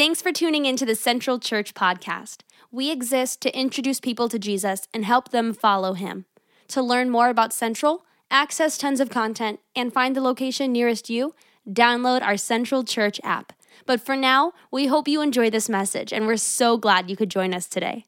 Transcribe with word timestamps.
Thanks 0.00 0.22
for 0.22 0.32
tuning 0.32 0.64
into 0.64 0.86
the 0.86 0.94
Central 0.94 1.38
Church 1.38 1.74
podcast. 1.74 2.38
We 2.72 2.90
exist 2.90 3.42
to 3.42 3.54
introduce 3.54 4.00
people 4.00 4.30
to 4.30 4.38
Jesus 4.38 4.88
and 4.94 5.04
help 5.04 5.28
them 5.28 5.52
follow 5.52 5.92
him. 5.92 6.24
To 6.68 6.80
learn 6.80 7.10
more 7.10 7.28
about 7.28 7.52
Central, 7.52 8.06
access 8.30 8.78
tons 8.78 9.00
of 9.00 9.10
content, 9.10 9.60
and 9.76 9.92
find 9.92 10.16
the 10.16 10.22
location 10.22 10.72
nearest 10.72 11.10
you, 11.10 11.34
download 11.68 12.22
our 12.22 12.38
Central 12.38 12.82
Church 12.82 13.20
app. 13.22 13.52
But 13.84 14.00
for 14.00 14.16
now, 14.16 14.54
we 14.70 14.86
hope 14.86 15.06
you 15.06 15.20
enjoy 15.20 15.50
this 15.50 15.68
message, 15.68 16.14
and 16.14 16.26
we're 16.26 16.38
so 16.38 16.78
glad 16.78 17.10
you 17.10 17.16
could 17.16 17.30
join 17.30 17.52
us 17.52 17.66
today. 17.66 18.06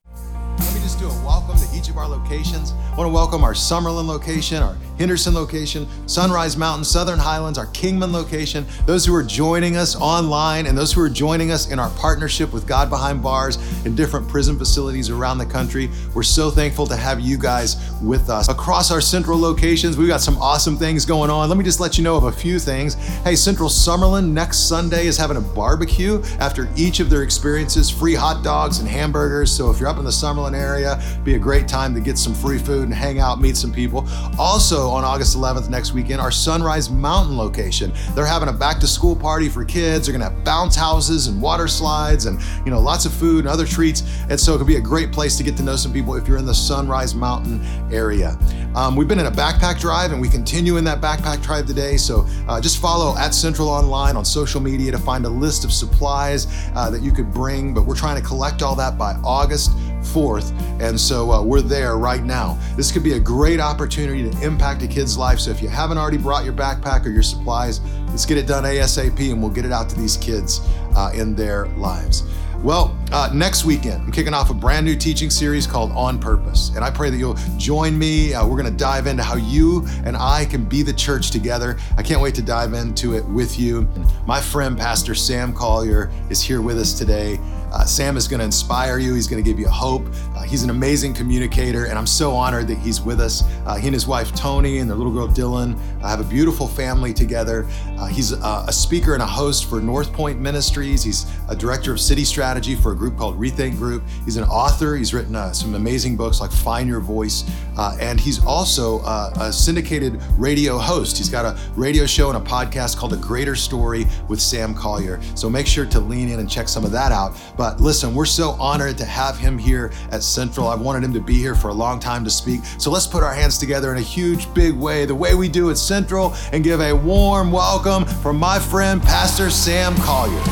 Of 1.93 1.99
our 1.99 2.09
locations. 2.09 2.73
I 2.93 2.97
want 2.97 3.09
to 3.09 3.13
welcome 3.13 3.45
our 3.45 3.53
Summerlin 3.53 4.07
location, 4.07 4.63
our 4.63 4.77
Henderson 4.99 5.35
location, 5.35 5.87
Sunrise 6.07 6.57
Mountain, 6.57 6.85
Southern 6.85 7.19
Highlands, 7.19 7.59
our 7.59 7.67
Kingman 7.67 8.13
location, 8.13 8.67
those 8.87 9.05
who 9.05 9.15
are 9.15 9.23
joining 9.23 9.77
us 9.77 9.97
online, 9.97 10.67
and 10.67 10.77
those 10.77 10.93
who 10.93 11.01
are 11.01 11.09
joining 11.09 11.51
us 11.51 11.71
in 11.71 11.79
our 11.79 11.91
partnership 11.91 12.53
with 12.53 12.67
God 12.67 12.89
Behind 12.89 13.23
Bars 13.23 13.57
in 13.85 13.95
different 13.95 14.29
prison 14.29 14.59
facilities 14.59 15.11
around 15.11 15.39
the 15.39 15.47
country. 15.47 15.91
We're 16.15 16.23
so 16.23 16.51
thankful 16.51 16.87
to 16.87 16.97
have 16.97 17.21
you 17.21 17.37
guys 17.37 17.91
with 18.01 18.31
us. 18.31 18.49
Across 18.49 18.91
our 18.91 19.01
central 19.01 19.39
locations, 19.39 19.97
we've 19.97 20.09
got 20.09 20.21
some 20.21 20.37
awesome 20.39 20.77
things 20.77 21.05
going 21.05 21.31
on. 21.31 21.49
Let 21.49 21.59
me 21.59 21.65
just 21.65 21.81
let 21.81 21.99
you 21.99 22.05
know 22.05 22.17
of 22.17 22.25
a 22.25 22.33
few 22.33 22.59
things. 22.59 22.95
Hey, 23.25 23.35
Central 23.35 23.69
Summerlin 23.69 24.31
next 24.31 24.69
Sunday 24.69 25.07
is 25.07 25.17
having 25.17 25.37
a 25.37 25.41
barbecue 25.41 26.23
after 26.39 26.69
each 26.77 27.01
of 27.01 27.11
their 27.11 27.23
experiences, 27.23 27.91
free 27.91 28.15
hot 28.15 28.45
dogs 28.45 28.79
and 28.79 28.89
hamburgers. 28.89 29.51
So 29.51 29.71
if 29.71 29.81
you're 29.81 29.89
up 29.89 29.99
in 29.99 30.05
the 30.05 30.11
Summerlin 30.11 30.55
area, 30.55 31.03
be 31.25 31.35
a 31.35 31.39
great 31.41 31.67
time 31.67 31.82
to 31.95 32.01
get 32.01 32.17
some 32.17 32.35
free 32.35 32.59
food 32.59 32.85
and 32.85 32.95
hang 32.95 33.19
out, 33.19 33.41
meet 33.41 33.57
some 33.57 33.73
people. 33.73 34.07
Also, 34.39 34.89
on 34.89 35.05
August 35.05 35.37
11th 35.37 35.69
next 35.69 35.93
weekend, 35.93 36.21
our 36.21 36.31
Sunrise 36.31 36.89
Mountain 36.91 37.37
location. 37.37 37.93
They're 38.15 38.27
having 38.27 38.49
a 38.49 38.53
back 38.53 38.79
to 38.81 38.87
school 38.87 39.17
party 39.17 39.49
for 39.49 39.65
kids. 39.65 40.07
They're 40.07 40.17
going 40.17 40.29
to 40.29 40.35
have 40.35 40.45
bounce 40.45 40.77
houses 40.77 41.27
and 41.27 41.43
water 41.43 41.67
slides 41.67 42.27
and, 42.27 42.41
you 42.65 42.71
know, 42.71 42.81
lots 42.81 43.05
of 43.05 43.13
food 43.13 43.41
and 43.41 43.49
other 43.49 43.67
treats. 43.67 44.03
And 44.31 44.39
so 44.39 44.55
it 44.55 44.59
could 44.59 44.67
be 44.67 44.77
a 44.77 44.81
great 44.81 45.13
place 45.13 45.37
to 45.37 45.43
get 45.43 45.57
to 45.57 45.63
know 45.63 45.77
some 45.77 45.93
people 45.93 46.15
if 46.15 46.29
you're 46.29 46.39
in 46.39 46.47
the 46.47 46.55
Sunrise 46.55 47.15
Mountain 47.15 47.61
area. 47.93 48.39
Um, 48.75 48.97
we've 48.97 49.09
been 49.09 49.19
in 49.19 49.27
a 49.27 49.31
backpack 49.31 49.81
drive 49.81 50.13
and 50.13 50.21
we 50.21 50.29
continue 50.29 50.77
in 50.77 50.85
that 50.85 51.01
backpack 51.01 51.43
drive 51.43 51.67
today. 51.67 51.97
So 51.97 52.27
uh, 52.49 52.61
just 52.61 52.81
follow 52.81 53.17
at 53.19 53.35
Central 53.35 53.69
Online 53.69 54.17
on 54.17 54.25
social 54.25 54.61
media 54.61 54.91
to 54.93 54.99
find 54.99 55.27
a 55.27 55.29
list 55.29 55.65
of 55.65 55.73
supplies 55.73 56.47
uh, 56.75 56.89
that 56.91 57.03
you 57.03 57.13
could 57.13 57.33
bring. 57.33 57.75
But 57.75 57.85
we're 57.85 57.97
trying 57.97 58.21
to 58.21 58.27
collect 58.27 58.63
all 58.63 58.75
that 58.77 58.97
by 58.97 59.13
August 59.25 59.73
4th. 60.03 60.53
And 60.81 61.01
so 61.01 61.31
uh, 61.31 61.43
we're 61.43 61.63
there 61.63 61.97
right 61.97 62.23
now. 62.23 62.59
This 62.77 62.93
could 62.93 63.03
be 63.03 63.15
a 63.15 63.21
great 63.21 63.61
opportunity 63.61 64.29
to 64.29 64.43
impact 64.43 64.83
a 64.83 64.87
kid's 64.87 65.17
life. 65.17 65.39
So 65.39 65.51
if 65.51 65.63
you 65.63 65.69
haven't 65.69 65.99
already 65.99 66.19
brought 66.19 66.45
your 66.45 66.55
backpack 66.55 67.07
or 67.07 67.11
your 67.11 67.23
supplies, 67.23 67.81
let's 68.09 68.27
get 68.27 68.39
it 68.39 68.47
done 68.47 68.65
ASAP 68.65 69.31
and 69.31 69.41
we'll 69.41 69.51
get 69.51 69.65
it 69.65 69.73
out 69.73 69.89
to 69.91 69.97
these 69.97 70.17
kids 70.17 70.61
uh, 70.97 71.13
in 71.15 71.35
their 71.35 71.67
lives. 71.69 72.25
Well, 72.63 72.97
uh, 73.11 73.29
next 73.35 73.65
weekend, 73.65 74.03
I'm 74.03 74.13
kicking 74.13 74.35
off 74.35 74.49
a 74.51 74.55
brand 74.55 74.87
new 74.87 74.95
teaching 74.95 75.31
series 75.31 75.67
called 75.67 75.91
On 75.93 76.21
Purpose. 76.21 76.71
And 76.77 76.85
I 76.85 76.93
pray 76.93 77.11
that 77.11 77.17
you'll 77.17 77.37
join 77.57 77.99
me. 77.99 78.35
Uh, 78.35 78.47
we're 78.47 78.57
going 78.57 78.71
to 78.71 78.79
dive 78.79 79.09
into 79.09 79.25
how 79.25 79.35
you 79.35 79.85
and 80.05 80.17
I 80.17 80.45
can 80.45 80.65
be 80.65 80.85
the 80.85 80.93
church 80.93 81.33
together. 81.33 81.77
I 81.97 82.05
can't 82.05 82.21
wait 82.21 82.37
to 82.37 82.43
dive 82.43 82.73
into 82.73 83.17
it 83.17 83.25
with 83.25 83.59
you. 83.59 83.89
My 84.27 84.41
friend, 84.41 84.79
Pastor 84.79 85.13
Sam 85.17 85.53
Collier, 85.53 86.13
is 86.31 86.41
here 86.41 86.63
with 86.63 86.79
us 86.79 86.97
today. 86.97 87.41
Uh, 87.73 87.85
Sam 87.85 88.17
is 88.17 88.29
going 88.29 88.39
to 88.39 88.45
inspire 88.45 88.99
you. 88.99 89.15
He's 89.15 89.27
going 89.27 89.43
to 89.43 89.49
give 89.49 89.59
you 89.59 89.69
hope. 89.69 90.07
Uh, 90.37 90.43
he's 90.43 90.63
an 90.63 90.71
amazing 90.71 91.15
communicator, 91.15 91.87
and 91.87 91.99
I'm 91.99 92.07
so 92.07 92.33
honored 92.33 92.69
that 92.69 92.79
he's 92.79 93.01
with 93.01 93.21
us. 93.21 93.43
Uh, 93.67 93.77
he 93.77 93.87
and 93.89 93.95
his 93.95 94.07
wife 94.07 94.35
Toni 94.35 94.79
and 94.79 94.91
their 94.91 94.97
little 94.97 95.13
girl 95.13 95.29
Dylan 95.29 95.79
uh, 96.03 96.09
have 96.09 96.21
a 96.21 96.25
beautiful 96.25 96.69
family 96.69 97.15
together. 97.15 97.67
Uh, 97.99 98.07
he's 98.07 98.33
uh, 98.33 98.67
a 98.69 98.73
speaker 98.73 99.15
and 99.15 99.23
a 99.23 99.27
host 99.27 99.69
for 99.69 99.81
North 99.81 100.13
Point 100.13 100.39
Ministries. 100.39 101.03
He's 101.03 101.27
a 101.49 101.57
director 101.57 101.93
of 101.93 102.01
city 102.01 102.25
strategy 102.25 102.75
for 102.75 102.93
a 102.93 102.97
group 102.97 103.17
called 103.17 103.39
Rethink 103.39 103.77
Group. 103.77 104.03
He's 104.25 104.37
an 104.37 104.45
author. 104.45 104.97
He's 104.97 105.15
written 105.15 105.33
some 105.55 105.75
amazing 105.75 106.17
books 106.17 106.41
like 106.41 106.53
Find 106.53 106.89
Your 106.89 107.01
Voice, 107.01 107.45
and 107.79 108.21
he's 108.21 108.45
also 108.45 109.01
a 109.01 109.53
syndicated 109.53 110.21
radio 110.37 110.79
host. 110.79 111.17
He's 111.17 111.29
got 111.29 111.45
a 111.45 111.59
radio 111.77 112.07
show 112.07 112.31
and 112.31 112.37
a 112.37 112.51
podcast 112.51 112.97
called 112.97 113.13
A 113.13 113.17
Greater 113.17 113.57
Story 113.57 114.07
with 114.29 114.41
Sam 114.41 114.75
Collier. 114.75 115.21
So 115.35 115.49
make 115.49 115.67
sure 115.67 115.87
to 115.87 116.01
lean 116.01 116.29
in 116.29 116.41
and 116.41 116.51
check 116.51 116.69
some 116.69 116.85
of 116.85 116.91
that 116.93 117.13
out. 117.13 117.37
But 117.57 117.62
listen, 117.81 118.15
we're 118.15 118.27
so 118.27 118.51
honored 118.53 118.99
to 118.99 119.05
have 119.05 119.39
him 119.39 119.57
here 119.57 119.93
at 120.11 120.23
Central. 120.23 120.69
I've 120.69 120.81
wanted 120.81 121.05
him 121.05 121.13
to 121.15 121.21
be 121.21 121.35
here 121.35 121.55
for 121.55 121.69
a 121.69 121.75
long 121.75 122.01
time 122.01 122.25
to 122.25 122.31
speak. 122.31 122.61
So 122.79 122.91
let's 122.91 123.07
put 123.07 123.23
our 123.23 123.33
hands 123.33 123.59
together 123.59 123.93
in 123.93 123.99
a 123.99 124.03
huge, 124.03 124.53
big 124.53 124.75
way, 124.75 125.05
the 125.05 125.15
way 125.15 125.35
we 125.35 125.49
do 125.49 125.71
at 125.71 125.79
Central, 125.79 126.35
and 126.53 126.65
give 126.65 126.81
a 126.81 126.93
warm 126.93 127.53
welcome 127.53 128.05
from 128.05 128.37
my 128.37 128.59
friend, 128.59 129.01
Pastor 129.03 129.49
Sam 129.51 129.95
Collier. 129.97 130.43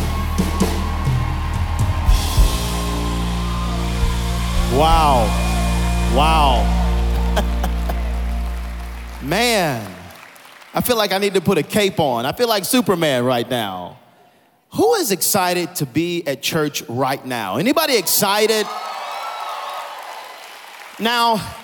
Wow. 4.77 5.27
Wow. 6.17 6.65
Man, 9.23 9.95
I 10.73 10.81
feel 10.81 10.97
like 10.97 11.13
I 11.13 11.19
need 11.19 11.35
to 11.35 11.41
put 11.41 11.59
a 11.59 11.63
cape 11.63 12.01
on. 12.01 12.25
I 12.25 12.33
feel 12.33 12.49
like 12.49 12.65
Superman 12.65 13.25
right 13.25 13.49
now. 13.49 14.00
Who 14.75 14.95
is 14.95 15.11
excited 15.11 15.75
to 15.77 15.87
be 15.87 16.27
at 16.27 16.43
church 16.43 16.83
right 16.89 17.25
now? 17.25 17.57
Anybody 17.57 17.97
excited? 17.97 18.67
Now, 20.99 21.55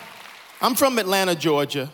I'm 0.61 0.75
from 0.75 0.99
Atlanta, 0.99 1.35
Georgia. 1.35 1.91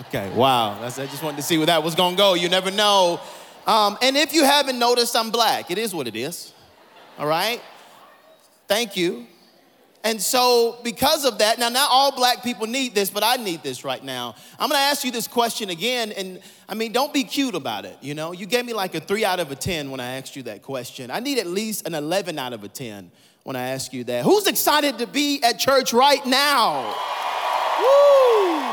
Okay, 0.00 0.30
wow. 0.34 0.78
That's, 0.80 0.98
I 0.98 1.06
just 1.06 1.22
wanted 1.22 1.36
to 1.36 1.42
see 1.42 1.58
where 1.58 1.66
that 1.66 1.82
was 1.82 1.94
gonna 1.94 2.16
go. 2.16 2.34
You 2.34 2.48
never 2.48 2.70
know. 2.70 3.20
Um, 3.66 3.98
and 4.02 4.16
if 4.16 4.32
you 4.32 4.44
haven't 4.44 4.78
noticed, 4.78 5.14
I'm 5.14 5.30
black. 5.30 5.70
It 5.70 5.78
is 5.78 5.94
what 5.94 6.08
it 6.08 6.16
is. 6.16 6.52
All 7.18 7.26
right? 7.26 7.60
Thank 8.66 8.96
you. 8.96 9.26
And 10.04 10.20
so, 10.20 10.78
because 10.82 11.24
of 11.24 11.38
that, 11.38 11.60
now, 11.60 11.68
not 11.68 11.88
all 11.90 12.10
black 12.10 12.42
people 12.42 12.66
need 12.66 12.92
this, 12.92 13.08
but 13.08 13.22
I 13.22 13.36
need 13.36 13.62
this 13.62 13.84
right 13.84 14.02
now. 14.02 14.34
I'm 14.58 14.68
gonna 14.68 14.80
ask 14.82 15.04
you 15.04 15.12
this 15.12 15.28
question 15.28 15.70
again, 15.70 16.10
and 16.10 16.40
I 16.68 16.74
mean, 16.74 16.90
don't 16.90 17.14
be 17.14 17.22
cute 17.22 17.54
about 17.54 17.84
it. 17.84 17.96
You 18.00 18.14
know, 18.14 18.32
you 18.32 18.46
gave 18.46 18.64
me 18.64 18.72
like 18.72 18.96
a 18.96 19.00
three 19.00 19.24
out 19.24 19.38
of 19.38 19.52
a 19.52 19.54
10 19.54 19.92
when 19.92 20.00
I 20.00 20.16
asked 20.16 20.34
you 20.34 20.42
that 20.44 20.62
question. 20.62 21.12
I 21.12 21.20
need 21.20 21.38
at 21.38 21.46
least 21.46 21.86
an 21.86 21.94
11 21.94 22.36
out 22.36 22.52
of 22.52 22.64
a 22.64 22.68
10 22.68 23.12
when 23.44 23.54
I 23.54 23.68
ask 23.68 23.92
you 23.92 24.02
that. 24.04 24.24
Who's 24.24 24.48
excited 24.48 24.98
to 24.98 25.06
be 25.06 25.40
at 25.44 25.60
church 25.60 25.92
right 25.92 26.24
now? 26.26 26.82
Woo! 27.78 28.72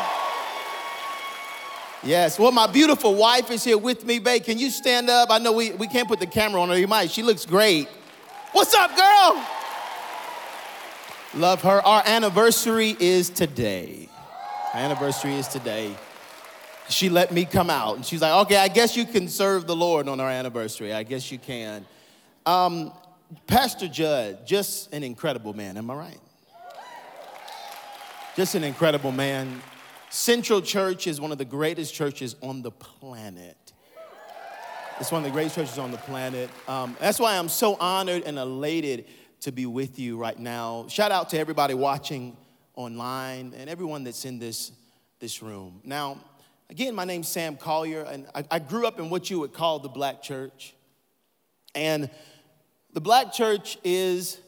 Yes, 2.02 2.40
well, 2.40 2.52
my 2.52 2.66
beautiful 2.66 3.14
wife 3.14 3.52
is 3.52 3.64
here 3.64 3.78
with 3.78 4.04
me, 4.04 4.18
babe. 4.18 4.44
Can 4.44 4.58
you 4.58 4.72
stand 4.72 5.12
up? 5.12 5.30
I 5.30 5.38
know 5.38 5.52
we, 5.52 5.74
we 5.74 5.86
can't 5.88 6.08
put 6.08 6.20
the 6.20 6.28
camera 6.28 6.60
on 6.60 6.70
her, 6.70 6.78
you 6.78 6.88
might. 6.88 7.12
She 7.12 7.22
looks 7.22 7.46
great. 7.46 7.88
What's 8.52 8.74
up, 8.74 8.96
girl? 8.98 9.59
Love 11.36 11.62
her. 11.62 11.80
Our 11.86 12.02
anniversary 12.08 12.98
is 13.00 13.30
today. 13.30 14.10
Our 14.74 14.80
anniversary 14.80 15.36
is 15.36 15.48
today. 15.48 15.96
She 16.90 17.08
let 17.08 17.32
me 17.32 17.46
come 17.46 17.70
out 17.70 17.98
and 17.98 18.06
she's 18.06 18.24
like, 18.24 18.34
okay, 18.48 18.58
I 18.58 18.68
guess 18.68 18.98
you 18.98 19.06
can 19.06 19.28
serve 19.28 19.68
the 19.68 19.76
Lord 19.76 20.08
on 20.08 20.20
our 20.20 20.30
anniversary. 20.30 20.92
I 20.92 21.04
guess 21.04 21.32
you 21.32 21.38
can. 21.38 21.86
Um, 22.48 22.92
Pastor 23.46 23.88
Jud, 23.88 24.48
just 24.48 24.92
an 24.92 25.04
incredible 25.04 25.54
man, 25.54 25.78
am 25.78 25.92
I 25.92 25.96
right? 25.96 26.20
Just 28.36 28.56
an 28.56 28.64
incredible 28.64 29.12
man. 29.12 29.62
Central 30.10 30.64
Church 30.64 31.06
is 31.06 31.22
one 31.22 31.32
of 31.32 31.38
the 31.38 31.46
greatest 31.46 31.94
churches 31.94 32.36
on 32.42 32.64
the 32.64 32.72
planet. 32.72 33.56
It's 35.00 35.12
one 35.12 35.24
of 35.24 35.26
the 35.26 35.34
greatest 35.34 35.56
churches 35.56 35.78
on 35.78 35.92
the 35.92 35.98
planet. 35.98 36.50
Um, 36.68 36.98
that's 37.00 37.20
why 37.20 37.38
I'm 37.38 37.50
so 37.50 37.76
honored 37.76 38.24
and 38.24 38.40
elated 38.40 39.06
to 39.42 39.52
be 39.52 39.66
with 39.66 40.00
you 40.00 40.18
right 40.18 40.38
now. 40.38 40.86
Shout 40.90 41.12
out 41.12 41.30
to 41.30 41.40
everybody 41.40 41.74
watching 41.74 42.36
online 42.76 43.54
and 43.58 43.70
everyone 43.70 44.04
that's 44.04 44.26
in 44.26 44.40
this, 44.40 44.72
this 45.20 45.42
room. 45.42 45.82
Now, 45.84 46.18
again, 46.70 46.94
my 46.96 47.06
name's 47.06 47.28
Sam 47.28 47.56
Collier, 47.56 48.02
and 48.02 48.28
I, 48.36 48.44
I 48.52 48.60
grew 48.60 48.86
up 48.86 49.00
in 49.00 49.10
what 49.10 49.30
you 49.30 49.40
would 49.40 49.54
call 49.54 49.80
the 49.80 49.90
black 49.90 50.22
church. 50.22 50.74
And 51.74 52.10
the 52.94 53.02
black 53.02 53.32
church 53.32 53.78
is 53.84 54.40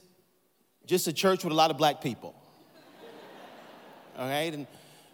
just 0.86 1.08
a 1.08 1.14
church 1.14 1.44
with 1.44 1.54
a 1.54 1.56
lot 1.56 1.72
of 1.72 1.78
black 1.78 2.02
people. 2.02 2.36
All 4.18 4.28
right? 4.28 4.54
And, 4.54 4.68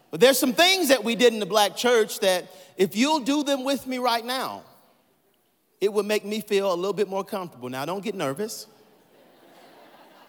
but 0.10 0.20
there's 0.20 0.40
some 0.40 0.54
things 0.54 0.88
that 0.88 1.04
we 1.04 1.16
did 1.16 1.34
in 1.34 1.40
the 1.40 1.46
black 1.46 1.76
church 1.76 2.20
that 2.22 2.46
if 2.78 2.96
you'll 2.96 3.20
do 3.20 3.44
them 3.44 3.64
with 3.64 3.86
me 3.86 4.00
right 4.00 4.26
now, 4.26 4.64
it 5.80 5.94
would 5.94 6.06
make 6.06 6.26
me 6.26 6.42
feel 6.42 6.74
a 6.74 6.76
little 6.76 6.94
bit 6.94 7.08
more 7.08 7.24
comfortable. 7.24 7.70
Now, 7.70 7.86
don't 7.86 8.04
get 8.04 8.16
nervous. 8.16 8.66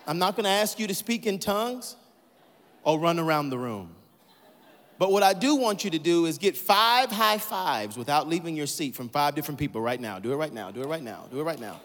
I'm 0.09 0.19
not 0.19 0.37
gonna 0.37 0.49
ask 0.49 0.79
you 0.79 0.87
to 0.87 0.95
speak 0.95 1.27
in 1.27 1.39
tongues 1.39 1.95
or 2.83 2.99
run 2.99 3.19
around 3.19 3.51
the 3.51 3.59
room. 3.59 3.95
But 4.99 5.13
what 5.13 5.23
I 5.23 5.35
do 5.35 5.55
want 5.55 5.85
you 5.85 5.91
to 5.91 5.99
do 5.99 6.25
is 6.25 6.39
get 6.39 6.57
five 6.57 7.11
high 7.11 7.37
fives 7.37 7.99
without 7.99 8.27
leaving 8.27 8.57
your 8.57 8.67
seat 8.67 8.97
from 8.97 9.11
five 9.11 9.35
different 9.35 9.61
people 9.61 9.83
right 9.83 10.01
now. 10.01 10.19
Do 10.19 10.33
it 10.33 10.37
right 10.37 10.53
now, 10.53 10.71
do 10.71 10.83
it 10.83 10.87
right 10.87 11.03
now, 11.03 11.27
do 11.31 11.39
it 11.39 11.43
right 11.45 11.61
now. 11.61 11.79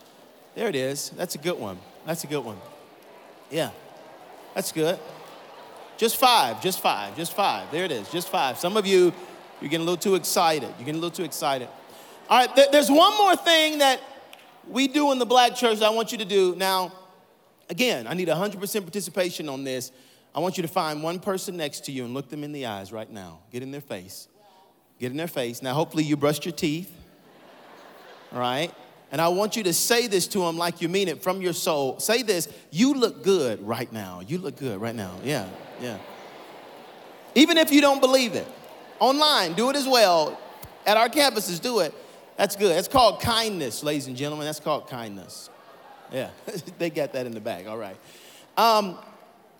There 0.55 0.69
it 0.69 0.75
is. 0.75 1.09
That's 1.09 1.35
a 1.35 1.37
good 1.37 1.59
one. 1.59 1.77
That's 2.05 2.23
a 2.23 2.27
good 2.27 2.45
one. 2.45 2.57
Yeah, 3.51 3.71
that's 4.55 4.71
good. 4.71 4.97
Just 5.97 6.15
five, 6.15 6.63
just 6.63 6.79
five, 6.79 7.17
just 7.17 7.33
five. 7.33 7.69
There 7.71 7.83
it 7.83 7.91
is, 7.91 8.09
just 8.09 8.29
five. 8.29 8.57
Some 8.57 8.77
of 8.77 8.87
you, 8.87 9.11
you're 9.59 9.69
getting 9.69 9.85
a 9.85 9.89
little 9.89 9.97
too 9.97 10.15
excited. 10.15 10.69
You're 10.77 10.85
getting 10.85 10.95
a 10.95 11.03
little 11.03 11.11
too 11.11 11.25
excited. 11.25 11.67
All 12.29 12.45
right, 12.45 12.71
there's 12.71 12.89
one 12.89 13.17
more 13.17 13.35
thing 13.35 13.79
that 13.79 13.99
we 14.67 14.87
do 14.87 15.11
in 15.11 15.19
the 15.19 15.25
black 15.25 15.55
church, 15.55 15.81
I 15.81 15.89
want 15.89 16.13
you 16.13 16.17
to 16.19 16.25
do. 16.25 16.55
Now, 16.55 16.93
again, 17.69 18.07
I 18.07 18.13
need 18.13 18.27
100% 18.27 18.81
participation 18.81 19.49
on 19.49 19.63
this. 19.63 19.91
I 20.35 20.39
want 20.39 20.57
you 20.57 20.63
to 20.63 20.67
find 20.67 21.03
one 21.03 21.19
person 21.19 21.57
next 21.57 21.85
to 21.85 21.91
you 21.91 22.05
and 22.05 22.13
look 22.13 22.29
them 22.29 22.43
in 22.43 22.51
the 22.51 22.65
eyes 22.65 22.91
right 22.91 23.09
now. 23.09 23.39
Get 23.51 23.61
in 23.61 23.71
their 23.71 23.81
face. 23.81 24.27
Get 24.99 25.11
in 25.11 25.17
their 25.17 25.27
face. 25.27 25.61
Now, 25.61 25.73
hopefully, 25.73 26.03
you 26.03 26.17
brushed 26.17 26.45
your 26.45 26.53
teeth. 26.53 26.91
All 28.31 28.39
right? 28.39 28.73
And 29.11 29.21
I 29.21 29.27
want 29.27 29.55
you 29.55 29.63
to 29.63 29.73
say 29.73 30.07
this 30.07 30.25
to 30.29 30.39
them 30.39 30.57
like 30.57 30.81
you 30.81 30.89
mean 30.89 31.07
it 31.07 31.21
from 31.21 31.39
your 31.39 31.53
soul. 31.53 31.99
Say 31.99 32.23
this 32.23 32.47
You 32.71 32.95
look 32.95 33.23
good 33.23 33.61
right 33.61 33.91
now. 33.93 34.21
You 34.25 34.39
look 34.39 34.55
good 34.57 34.81
right 34.81 34.95
now. 34.95 35.15
Yeah, 35.23 35.47
yeah. 35.79 35.99
Even 37.35 37.57
if 37.57 37.71
you 37.71 37.79
don't 37.79 37.99
believe 37.99 38.33
it, 38.33 38.47
online, 38.99 39.53
do 39.53 39.69
it 39.69 39.75
as 39.75 39.87
well. 39.87 40.39
At 40.85 40.97
our 40.97 41.09
campuses, 41.09 41.61
do 41.61 41.79
it. 41.79 41.93
That's 42.37 42.55
good. 42.55 42.75
That's 42.75 42.87
called 42.87 43.21
kindness, 43.21 43.83
ladies 43.83 44.07
and 44.07 44.17
gentlemen. 44.17 44.45
That's 44.45 44.59
called 44.59 44.87
kindness. 44.87 45.49
Yeah, 46.13 46.29
they 46.77 46.91
got 46.91 47.13
that 47.13 47.25
in 47.25 47.33
the 47.33 47.41
bag. 47.41 47.67
All 47.67 47.77
right. 47.77 47.97
Um, 48.55 48.97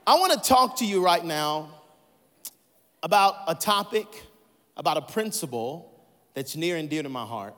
I 0.05 0.15
want 0.15 0.33
to 0.33 0.47
talk 0.47 0.77
to 0.77 0.85
you 0.85 1.03
right 1.03 1.25
now 1.25 1.71
about 3.01 3.35
a 3.47 3.55
topic, 3.55 4.07
about 4.77 4.97
a 4.97 5.01
principle 5.01 5.91
that's 6.35 6.55
near 6.55 6.77
and 6.77 6.89
dear 6.89 7.01
to 7.01 7.09
my 7.09 7.25
heart. 7.25 7.55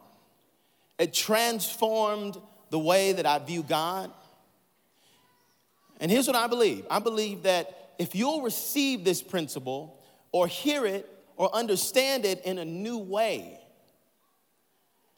It 0.97 1.13
transformed 1.13 2.37
the 2.69 2.79
way 2.79 3.11
that 3.11 3.25
I 3.25 3.39
view 3.39 3.63
God. 3.63 4.11
And 5.99 6.09
here's 6.09 6.27
what 6.27 6.35
I 6.35 6.47
believe 6.47 6.85
I 6.89 6.99
believe 6.99 7.43
that 7.43 7.93
if 7.99 8.15
you'll 8.15 8.41
receive 8.41 9.03
this 9.03 9.21
principle 9.21 9.99
or 10.31 10.47
hear 10.47 10.85
it 10.85 11.09
or 11.35 11.53
understand 11.53 12.25
it 12.25 12.45
in 12.45 12.57
a 12.59 12.65
new 12.65 12.97
way, 12.97 13.59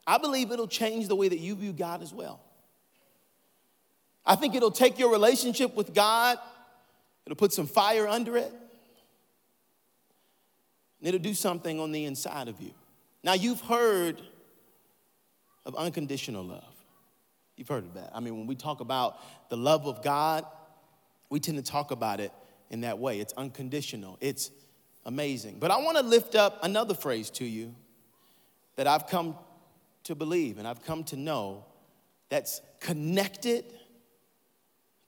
I 0.08 0.18
believe 0.18 0.52
it'll 0.52 0.68
change 0.68 1.08
the 1.08 1.16
way 1.16 1.30
that 1.30 1.40
you 1.40 1.56
view 1.56 1.74
God 1.74 2.02
as 2.02 2.12
well. 2.12 2.42
I 4.28 4.36
think 4.36 4.54
it'll 4.56 4.72
take 4.72 5.00
your 5.00 5.10
relationship 5.10 5.76
with 5.76 5.94
God, 5.94 6.38
it'll 7.26 7.38
put 7.38 7.54
some 7.54 7.66
fire 7.66 8.08
under 8.08 8.36
it, 8.36 8.52
and 11.00 11.08
it'll 11.08 11.20
do 11.20 11.34
something 11.34 11.80
on 11.80 11.92
the 11.92 12.06
inside 12.06 12.50
of 12.50 12.60
you. 12.62 12.72
Now, 13.24 13.34
you've 13.34 13.62
heard 13.62 14.22
of 15.66 15.76
unconditional 15.76 16.44
love. 16.44 16.64
You've 17.56 17.68
heard 17.68 17.86
of 17.86 17.94
that. 17.96 18.12
I 18.14 18.20
mean, 18.20 18.38
when 18.38 18.48
we 18.48 18.56
talk 18.56 18.82
about 18.82 19.20
the 19.50 19.58
love 19.58 19.88
of 19.88 20.04
God, 20.04 20.46
we 21.30 21.40
tend 21.40 21.58
to 21.58 21.64
talk 21.64 21.92
about 21.92 22.20
it 22.20 22.32
in 22.70 22.82
that 22.82 23.00
way. 23.00 23.20
It's 23.20 23.34
unconditional, 23.34 24.18
it's 24.22 24.52
amazing. 25.06 25.58
But 25.60 25.72
I 25.72 25.78
want 25.78 25.98
to 25.98 26.04
lift 26.04 26.36
up 26.36 26.60
another 26.64 26.94
phrase 26.94 27.30
to 27.32 27.46
you 27.46 27.74
that 28.76 28.88
I've 28.88 29.08
come 29.08 29.36
to 30.04 30.16
believe 30.16 30.58
and 30.58 30.68
I've 30.68 30.84
come 30.84 31.04
to 31.06 31.16
know 31.16 31.66
that's 32.30 32.62
connected 32.80 33.66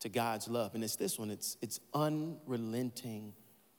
to 0.01 0.09
God's 0.09 0.47
love. 0.47 0.75
And 0.75 0.83
it's 0.83 0.95
this 0.95 1.19
one 1.19 1.29
it's, 1.29 1.57
it's 1.61 1.79
unrelenting 1.93 3.33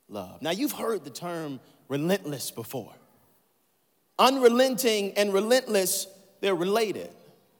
love. 0.08 0.42
Now, 0.42 0.50
you've 0.50 0.72
heard 0.72 1.04
the 1.04 1.10
term 1.10 1.60
relentless 1.88 2.50
before. 2.50 2.92
Unrelenting 4.18 5.12
and 5.16 5.32
relentless 5.32 6.06
they're 6.40 6.54
related. 6.54 7.10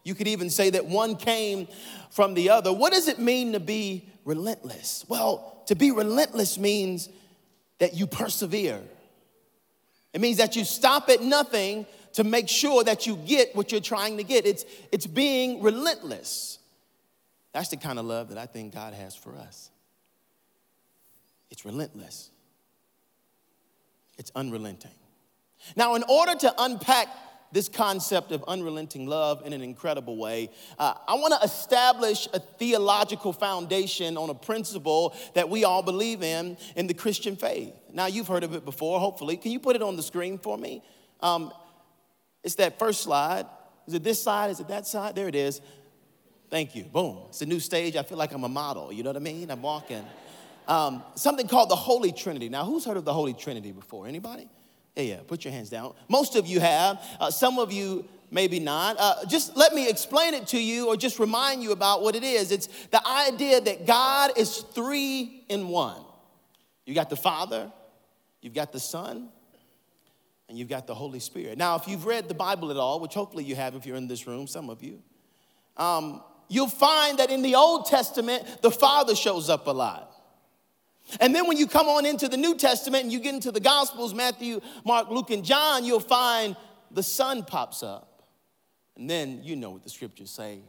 You 0.05 0.15
could 0.15 0.29
even 0.29 0.51
say 0.51 0.71
that 0.71 0.87
one 0.87 1.17
came 1.17 1.69
from 2.11 2.35
the 2.35 2.51
other. 2.51 2.73
What 2.73 2.93
does 2.93 3.09
it 3.09 3.19
mean 3.19 3.53
to 3.53 3.61
be 3.61 4.09
relentless? 4.25 5.05
Well, 5.09 5.63
to 5.67 5.75
be 5.75 5.91
relentless 5.91 6.59
means 6.59 7.09
that 7.79 7.95
you 7.95 8.07
persevere. 8.07 8.81
It 10.13 10.21
means 10.21 10.39
that 10.39 10.57
you 10.57 10.65
stop 10.65 11.09
at 11.09 11.23
nothing 11.23 11.87
to 12.15 12.25
make 12.25 12.49
sure 12.49 12.83
that 12.85 13.07
you 13.07 13.17
get 13.17 13.55
what 13.55 13.71
you're 13.71 13.81
trying 13.81 14.17
to 14.17 14.25
get. 14.25 14.47
It's, 14.47 14.65
it's 14.91 15.07
being 15.07 15.63
relentless. 15.63 16.59
That's 17.53 17.69
the 17.69 17.77
kind 17.77 17.99
of 17.99 18.05
love 18.05 18.29
that 18.29 18.39
I 18.39 18.47
think 18.47 18.75
God 18.75 18.95
has 18.95 19.15
for 19.15 19.35
us. 19.37 19.71
It's 21.51 21.65
relentless, 21.65 22.31
it's 24.19 24.31
unrelenting. 24.35 24.93
Now, 25.77 25.95
in 25.95 26.05
order 26.09 26.35
to 26.37 26.55
unpack 26.59 27.09
this 27.53 27.69
concept 27.69 28.33
of 28.33 28.45
unrelenting 28.47 29.07
love 29.07 29.45
in 29.45 29.53
an 29.53 29.63
incredible 29.63 30.17
way. 30.17 30.51
Uh, 30.79 30.95
I 31.09 31.15
want 31.15 31.35
to 31.35 31.45
establish 31.45 32.29
a 32.33 32.39
theological 32.39 33.33
foundation 33.33 34.17
on 34.17 34.31
a 34.31 34.35
principle 34.35 35.17
that 35.35 35.49
we 35.49 35.65
all 35.65 35.83
believe 35.83 36.23
in 36.23 36.57
in 36.77 36.87
the 36.87 36.95
Christian 36.95 37.37
faith. 37.37 37.73
Now, 37.93 38.07
you've 38.07 38.29
heard 38.29 38.45
of 38.45 38.55
it 38.55 38.65
before, 38.65 39.01
hopefully. 39.01 39.37
Can 39.37 39.53
you 39.53 39.59
put 39.59 39.77
it 39.77 39.83
on 39.83 39.97
the 39.97 40.03
screen 40.03 40.39
for 40.39 40.57
me? 40.57 40.83
Um, 41.21 41.53
it's 42.43 42.55
that 42.57 42.79
first 42.79 43.03
slide. 43.03 43.47
Is 43.87 43.95
it 43.95 44.05
this 44.05 44.23
side? 44.23 44.51
Is 44.51 44.61
it 44.61 44.69
that 44.69 44.87
side? 44.87 45.17
There 45.17 45.29
it 45.29 45.35
is. 45.35 45.61
Thank 46.51 46.75
you. 46.75 46.85
Boom. 46.85 47.19
It's 47.29 47.43
a 47.43 47.47
new 47.47 47.61
stage. 47.61 47.95
I 47.97 48.03
feel 48.03 48.19
like 48.19 48.33
I'm 48.33 48.45
a 48.45 48.49
model. 48.49 48.93
You 48.93 49.05
know 49.05 49.11
what 49.11 49.17
I 49.17 49.21
mean? 49.21 49.51
I'm 49.51 49.63
walking. 49.63 50.05
Um, 50.67 51.03
something 51.15 51.47
called 51.47 51.69
the 51.69 51.77
Holy 51.77 52.13
Trinity. 52.13 52.49
Now, 52.49 52.65
who's 52.65 52.85
heard 52.85 52.97
of 52.97 53.05
the 53.05 53.13
Holy 53.13 53.35
Trinity 53.35 53.73
before? 53.73 54.07
Anybody? 54.09 54.49
Yeah, 54.97 55.03
yeah, 55.03 55.21
put 55.27 55.45
your 55.45 55.53
hands 55.53 55.71
down. 55.71 55.95
Most 56.09 56.35
of 56.35 56.47
you 56.47 56.59
have, 56.61 57.01
uh, 57.21 57.31
some 57.31 57.59
of 57.59 57.73
you 57.73 58.05
maybe 58.33 58.59
not. 58.59 58.97
Uh, 58.99 59.25
just 59.27 59.57
let 59.57 59.75
me 59.75 59.89
explain 59.89 60.35
it 60.35 60.49
to 60.49 60.61
you 60.61 60.89
or 60.89 60.97
just 60.97 61.19
remind 61.19 61.63
you 61.63 61.73
about 61.73 62.03
what 62.03 62.17
it 62.17 62.25
is. 62.25 62.51
It's 62.51 62.67
the 62.89 63.07
idea 63.07 63.61
that 63.61 63.87
God 63.87 64.33
is 64.37 64.59
three 64.59 65.45
in 65.49 65.69
one. 65.69 66.03
You 66.85 66.95
got 66.95 67.11
the 67.11 67.17
Father, 67.17 67.71
you've 68.41 68.55
got 68.55 68.73
the 68.73 68.81
Son, 68.81 69.29
and 70.49 70.59
you've 70.59 70.69
got 70.69 70.89
the 70.89 70.95
Holy 70.95 71.21
Spirit. 71.21 71.59
Now, 71.59 71.77
if 71.77 71.87
you've 71.87 72.07
read 72.07 72.27
the 72.27 72.35
Bible 72.35 72.73
at 72.73 72.77
all, 72.77 72.99
which 72.99 73.15
hopefully 73.15 73.45
you 73.45 73.55
have 73.55 73.77
if 73.77 73.87
you're 73.87 73.97
in 73.97 74.09
this 74.09 74.27
room, 74.27 74.49
some 74.49 74.69
of 74.69 74.83
you, 74.83 75.01
um, 75.77 76.23
you'll 76.51 76.69
find 76.69 77.19
that 77.19 77.31
in 77.31 77.41
the 77.41 77.55
Old 77.55 77.87
Testament, 77.87 78.45
the 78.61 78.71
Father 78.71 79.15
shows 79.15 79.49
up 79.49 79.67
a 79.67 79.71
lot. 79.71 80.09
And 81.19 81.35
then 81.35 81.47
when 81.47 81.57
you 81.57 81.67
come 81.67 81.89
on 81.89 82.05
into 82.05 82.29
the 82.29 82.37
New 82.37 82.57
Testament 82.57 83.05
and 83.05 83.13
you 83.13 83.21
get 83.21 83.35
into 83.35 83.51
the 83.51 83.61
Gospels 83.61 84.13
Matthew, 84.13 84.61
Mark, 84.85 85.09
Luke, 85.11 85.31
and 85.31 85.45
John 85.45 85.85
you'll 85.85 85.99
find 86.01 86.55
the 86.91 87.03
Son 87.03 87.45
pops 87.45 87.83
up. 87.83 88.25
And 88.97 89.09
then 89.09 89.43
you 89.43 89.57
know 89.57 89.71
what 89.71 89.83
the 89.83 89.91
scriptures 89.91 90.31
say 90.31 90.61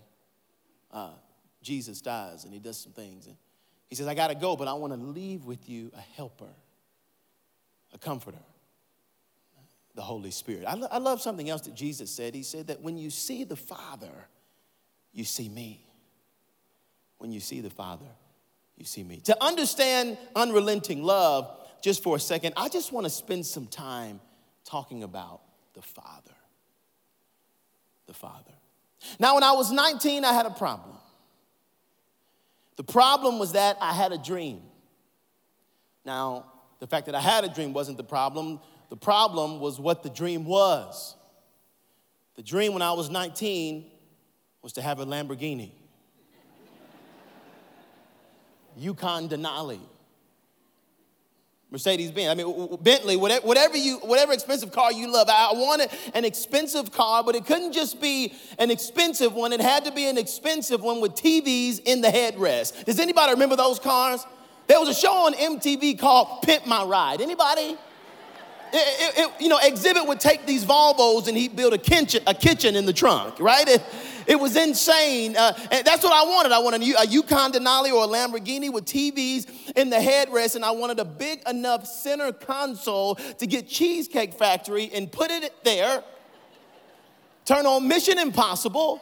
uh, 0.92 1.12
Jesus 1.62 2.01
dies 2.01 2.45
and 2.45 2.54
he 2.54 2.60
does 2.60 2.77
some 2.77 2.94
things. 2.94 3.27
And 3.27 3.36
he 3.89 3.95
says, 3.95 4.07
I 4.07 4.13
got 4.13 4.27
to 4.27 4.36
go, 4.36 4.56
but 4.56 4.68
I 4.68 4.74
want 4.74 4.94
to 4.94 5.00
leave 5.00 5.45
with 5.45 5.69
you 5.69 5.92
a 5.95 6.01
helper, 6.16 6.54
a 7.94 7.98
comforter, 7.98 8.38
the 9.95 10.01
Holy 10.01 10.31
Spirit. 10.31 10.66
I, 10.66 10.75
lo- 10.75 10.88
I 10.89 10.98
love 10.98 11.22
something 11.22 11.50
else 11.50 11.62
that 11.63 11.75
Jesus 11.75 12.10
said. 12.10 12.34
He 12.34 12.44
said 12.44 12.68
that 12.68 12.81
when 12.81 12.98
you 12.98 13.10
see 13.10 13.44
the 13.44 13.56
Father, 13.56 14.27
you 15.13 15.24
see 15.24 15.50
me. 15.50 15.86
When 17.18 17.32
you 17.32 17.39
see 17.39 17.62
the 17.62 17.70
Father, 17.70 18.08
you 18.77 18.86
see 18.86 19.03
me. 19.03 19.18
To 19.25 19.44
understand 19.44 20.18
unrelenting 20.36 21.03
love, 21.03 21.58
just 21.82 22.01
for 22.01 22.15
a 22.15 22.20
second, 22.20 22.53
I 22.58 22.68
just 22.70 22.91
want 22.91 23.06
to 23.06 23.10
spend 23.10 23.46
some 23.46 23.68
time 23.68 24.20
talking 24.65 25.03
about 25.03 25.41
the 25.74 25.82
Father. 25.82 26.32
The 28.08 28.13
Father. 28.13 28.53
Now, 29.20 29.36
when 29.36 29.44
I 29.44 29.51
was 29.51 29.72
19, 29.72 30.25
I 30.25 30.34
had 30.34 30.46
a 30.46 30.51
problem. 30.51 30.96
The 32.77 32.84
problem 32.84 33.38
was 33.38 33.53
that 33.53 33.77
I 33.80 33.94
had 33.94 34.12
a 34.12 34.18
dream. 34.18 34.62
Now, 36.06 36.46
the 36.80 36.88
fact 36.88 37.06
that 37.06 37.15
I 37.15 37.22
had 37.22 37.44
a 37.44 37.50
dream 37.50 37.74
wasn't 37.74 37.98
the 37.98 38.03
problem. 38.03 38.60
The 38.89 38.98
problem 38.98 39.60
was 39.60 39.80
what 39.80 40.01
the 40.01 40.10
dream 40.10 40.46
was. 40.46 41.15
The 42.36 42.41
dream 42.41 42.74
when 42.74 42.82
I 42.82 42.94
was 42.94 43.10
19 43.10 43.90
was 44.62 44.74
to 44.74 44.82
have 44.82 45.00
a 45.00 45.06
Lamborghini. 45.06 45.72
Yukon 48.77 49.27
Denali. 49.27 49.80
Mercedes 51.72 52.12
Benz. 52.12 52.30
I 52.30 52.36
mean, 52.36 52.77
Bentley, 52.82 53.15
whatever, 53.15 53.77
you, 53.77 53.98
whatever 54.00 54.34
expensive 54.34 54.74
car 54.74 54.91
you 54.91 55.12
love. 55.12 55.30
I 55.30 55.53
wanted 55.53 55.89
an 56.13 56.25
expensive 56.25 56.91
car, 56.91 57.24
but 57.24 57.34
it 57.34 57.46
couldn't 57.46 57.72
just 57.72 58.01
be 58.01 58.34
an 58.60 58.70
expensive 58.70 59.34
one. 59.34 59.53
It 59.53 59.62
had 59.62 59.86
to 59.86 59.91
be 59.91 60.08
an 60.08 60.18
expensive 60.18 60.82
one 60.82 61.00
with 61.00 61.13
TVs 61.13 61.82
in 61.86 62.01
the 62.01 62.10
headrest. 62.10 62.84
Does 62.84 63.00
anybody 63.00 63.32
remember 63.32 63.56
those 63.56 63.80
cars? 63.80 64.25
There 64.68 64.80
was 64.82 64.89
a 64.89 64.94
show 64.94 65.13
on 65.13 65.34
MTV 65.34 65.98
called 65.98 66.41
Pimp 66.44 66.68
My 66.68 66.84
Ride. 66.84 67.22
Anybody? 67.22 67.77
It, 68.74 69.18
it, 69.18 69.18
it, 69.18 69.41
you 69.41 69.50
know, 69.50 69.58
Xzibit 69.58 70.08
would 70.08 70.20
take 70.20 70.46
these 70.46 70.65
Volvos 70.65 71.27
and 71.27 71.38
he'd 71.38 71.56
build 71.56 71.74
a 71.74 71.77
kitchen, 71.77 72.22
a 72.27 72.34
kitchen 72.34 72.75
in 72.75 72.86
the 72.86 72.94
trunk, 72.94 73.39
right? 73.39 73.68
It 74.28 74.40
was 74.40 74.56
insane. 74.56 75.36
Uh, 75.36 75.54
and 75.72 75.86
that's 75.86 76.04
what 76.04 76.13
I 76.13 76.30
wanted. 76.30 76.51
I 76.51 76.60
wanted 76.60 76.82
a, 76.82 77.08
Yukon 77.08 77.51
Denali 77.51 77.92
or 77.92 78.04
a 78.04 78.08
Lamborghini 78.08 78.72
with 78.72 78.86
TVs 78.86 79.72
in 79.75 79.90
the 79.90 79.98
headrest, 79.98 80.56
and 80.56 80.66
I 80.66 80.72
wanted 80.72 81.00
a 81.00 81.06
big 81.06 81.42
enough 81.48 81.86
center 81.86 82.32
console 82.32 83.16
to 83.16 83.48
get 83.48 83.68
Cheesecake 83.68 84.34
Factory 84.34 84.92
and 84.94 85.12
put 85.12 85.32
it 85.32 85.51
there, 85.63 86.04
turn 87.46 87.66
on 87.66 87.88
Mission 87.88 88.20
Impossible, 88.20 89.01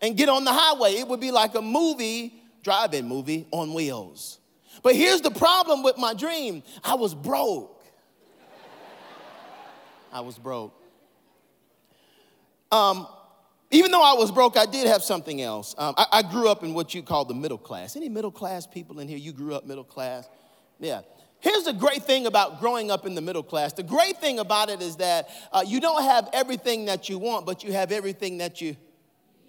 and 0.00 0.16
get 0.16 0.28
on 0.28 0.44
the 0.44 0.52
highway. 0.52 0.94
It 0.94 1.08
would 1.08 1.20
be 1.20 1.30
like 1.30 1.54
a 1.54 1.62
movie, 1.62 2.34
drive-in 2.62 3.06
movie 3.06 3.46
on 3.50 3.74
wheels. 3.74 4.38
But 4.82 4.96
here's 4.96 5.20
the 5.20 5.30
problem 5.30 5.82
with 5.82 5.98
my 5.98 6.14
dream. 6.14 6.62
I 6.82 6.94
was 6.94 7.14
broke. 7.14 7.76
I 10.12 10.20
was 10.20 10.38
broke. 10.38 10.74
Um, 12.72 13.06
even 13.70 13.92
though 13.92 14.02
I 14.02 14.18
was 14.18 14.32
broke, 14.32 14.56
I 14.56 14.66
did 14.66 14.86
have 14.88 15.02
something 15.02 15.40
else. 15.40 15.74
Um, 15.78 15.94
I, 15.96 16.06
I 16.12 16.22
grew 16.22 16.48
up 16.48 16.64
in 16.64 16.74
what 16.74 16.92
you 16.92 17.02
call 17.02 17.24
the 17.24 17.34
middle 17.34 17.58
class. 17.58 17.94
Any 17.94 18.08
middle 18.08 18.32
class 18.32 18.66
people 18.66 18.98
in 18.98 19.08
here? 19.08 19.18
You 19.18 19.32
grew 19.32 19.54
up 19.54 19.64
middle 19.64 19.84
class? 19.84 20.28
Yeah. 20.80 21.02
Here's 21.38 21.64
the 21.64 21.72
great 21.72 22.02
thing 22.02 22.26
about 22.26 22.60
growing 22.60 22.90
up 22.90 23.06
in 23.06 23.14
the 23.14 23.20
middle 23.20 23.42
class. 23.42 23.72
The 23.72 23.82
great 23.82 24.18
thing 24.18 24.40
about 24.40 24.68
it 24.68 24.82
is 24.82 24.96
that 24.96 25.28
uh, 25.52 25.62
you 25.66 25.80
don't 25.80 26.02
have 26.02 26.28
everything 26.32 26.86
that 26.86 27.08
you 27.08 27.18
want, 27.18 27.46
but 27.46 27.64
you 27.64 27.72
have 27.72 27.92
everything 27.92 28.38
that 28.38 28.60
you 28.60 28.76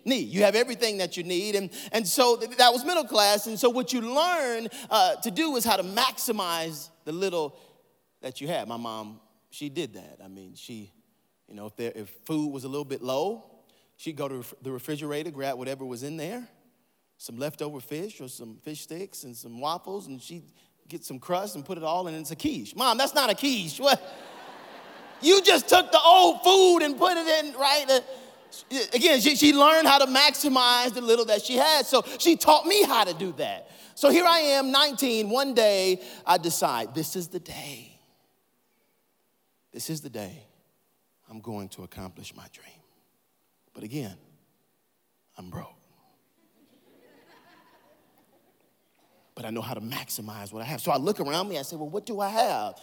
need. 0.06 0.30
You 0.30 0.44
have 0.44 0.56
everything 0.56 1.00
that 1.00 1.18
you 1.18 1.24
need. 1.24 1.56
And, 1.56 1.70
and 1.92 2.08
so 2.08 2.38
that 2.38 2.72
was 2.72 2.86
middle 2.86 3.04
class. 3.04 3.48
And 3.48 3.60
so 3.60 3.70
what 3.70 3.92
you 3.92 4.02
learn 4.02 4.70
uh, 4.90 5.16
to 5.16 5.32
do 5.32 5.56
is 5.58 5.66
how 5.66 5.76
to 5.76 5.84
maximize 5.84 6.90
the 7.06 7.12
little 7.12 7.58
that 8.22 8.40
you 8.40 8.48
have. 8.48 8.68
My 8.68 8.78
mom, 8.78 9.20
she 9.50 9.68
did 9.68 9.96
that. 9.96 10.20
I 10.24 10.28
mean, 10.28 10.54
she, 10.56 10.94
you 11.48 11.56
know, 11.56 11.66
if, 11.66 11.76
there, 11.76 11.92
if 11.94 12.10
food 12.26 12.54
was 12.54 12.64
a 12.64 12.70
little 12.70 12.86
bit 12.86 13.02
low, 13.02 13.51
she'd 14.02 14.16
go 14.16 14.28
to 14.28 14.44
the 14.64 14.72
refrigerator, 14.72 15.30
grab 15.30 15.60
whatever 15.60 15.86
was 15.86 16.02
in 16.02 16.18
there, 16.18 16.48
some 17.18 17.38
leftover 17.38 17.80
fish 17.80 18.20
or 18.20 18.28
some 18.28 18.58
fish 18.64 18.82
sticks 18.82 19.26
and 19.26 19.38
some 19.38 19.60
waffles, 19.62 20.08
and 20.08 20.20
she'd 20.20 20.52
get 20.88 21.06
some 21.06 21.20
crust 21.20 21.56
and 21.56 21.64
put 21.64 21.78
it 21.78 21.84
all 21.84 22.08
in. 22.08 22.16
It's 22.16 22.32
a 22.32 22.36
quiche. 22.36 22.76
Mom, 22.76 22.98
that's 22.98 23.14
not 23.14 23.30
a 23.30 23.36
quiche. 23.36 23.80
What? 23.80 24.02
you 25.22 25.40
just 25.44 25.70
took 25.70 25.92
the 25.92 26.02
old 26.04 26.42
food 26.42 26.80
and 26.80 26.98
put 26.98 27.16
it 27.16 27.46
in, 27.46 27.54
right? 27.54 27.86
Uh, 27.88 28.80
again, 28.92 29.22
she, 29.22 29.36
she 29.36 29.54
learned 29.54 29.88
how 29.88 30.00
to 30.00 30.08
maximize 30.08 30.96
the 30.96 31.02
little 31.02 31.26
that 31.26 31.44
she 31.44 31.56
had. 31.58 31.86
So 31.86 32.04
she 32.18 32.36
taught 32.36 32.66
me 32.66 32.84
how 32.84 33.04
to 33.04 33.14
do 33.14 33.34
that. 33.34 33.70
So 33.94 34.10
here 34.10 34.26
I 34.26 34.40
am, 34.40 34.72
19. 34.72 35.30
One 35.30 35.54
day, 35.54 36.02
I 36.26 36.40
decide 36.40 36.96
this 36.96 37.16
is 37.16 37.28
the 37.28 37.40
day. 37.40 38.00
This 39.72 39.92
is 39.92 40.02
the 40.02 40.10
day 40.10 40.44
I'm 41.30 41.40
going 41.40 41.70
to 41.70 41.84
accomplish 41.84 42.36
my 42.36 42.48
dream. 42.52 42.81
But 43.74 43.84
again, 43.84 44.16
I'm 45.38 45.50
broke. 45.50 45.82
but 49.42 49.48
I 49.48 49.50
know 49.50 49.62
how 49.62 49.74
to 49.74 49.82
maximize 49.82 50.54
what 50.54 50.62
I 50.62 50.66
have. 50.66 50.82
So 50.82 50.92
I 50.92 50.98
look 50.98 51.20
around 51.20 51.50
me, 51.50 51.58
I 51.58 51.64
say, 51.64 51.76
well, 51.76 51.90
what 51.90 52.06
do 52.06 52.20
I 52.20 52.30
have? 52.30 52.76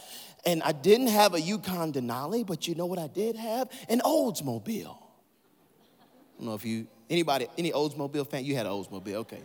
And 0.45 0.61
I 0.64 0.73
didn't 0.73 1.07
have 1.07 1.35
a 1.35 1.40
Yukon 1.40 1.92
Denali, 1.92 2.45
but 2.45 2.66
you 2.66 2.75
know 2.75 2.87
what 2.87 2.99
I 2.99 3.07
did 3.07 3.37
have? 3.37 3.71
An 3.88 4.00
Oldsmobile. 4.00 4.97
I 4.97 6.38
don't 6.38 6.47
know 6.47 6.54
if 6.54 6.64
you, 6.64 6.88
anybody, 7.09 7.47
any 7.57 7.71
Oldsmobile 7.71 8.28
fan, 8.28 8.45
you 8.45 8.57
had 8.57 8.66
an 8.66 8.73
Oldsmobile, 8.73 9.14
okay. 9.14 9.42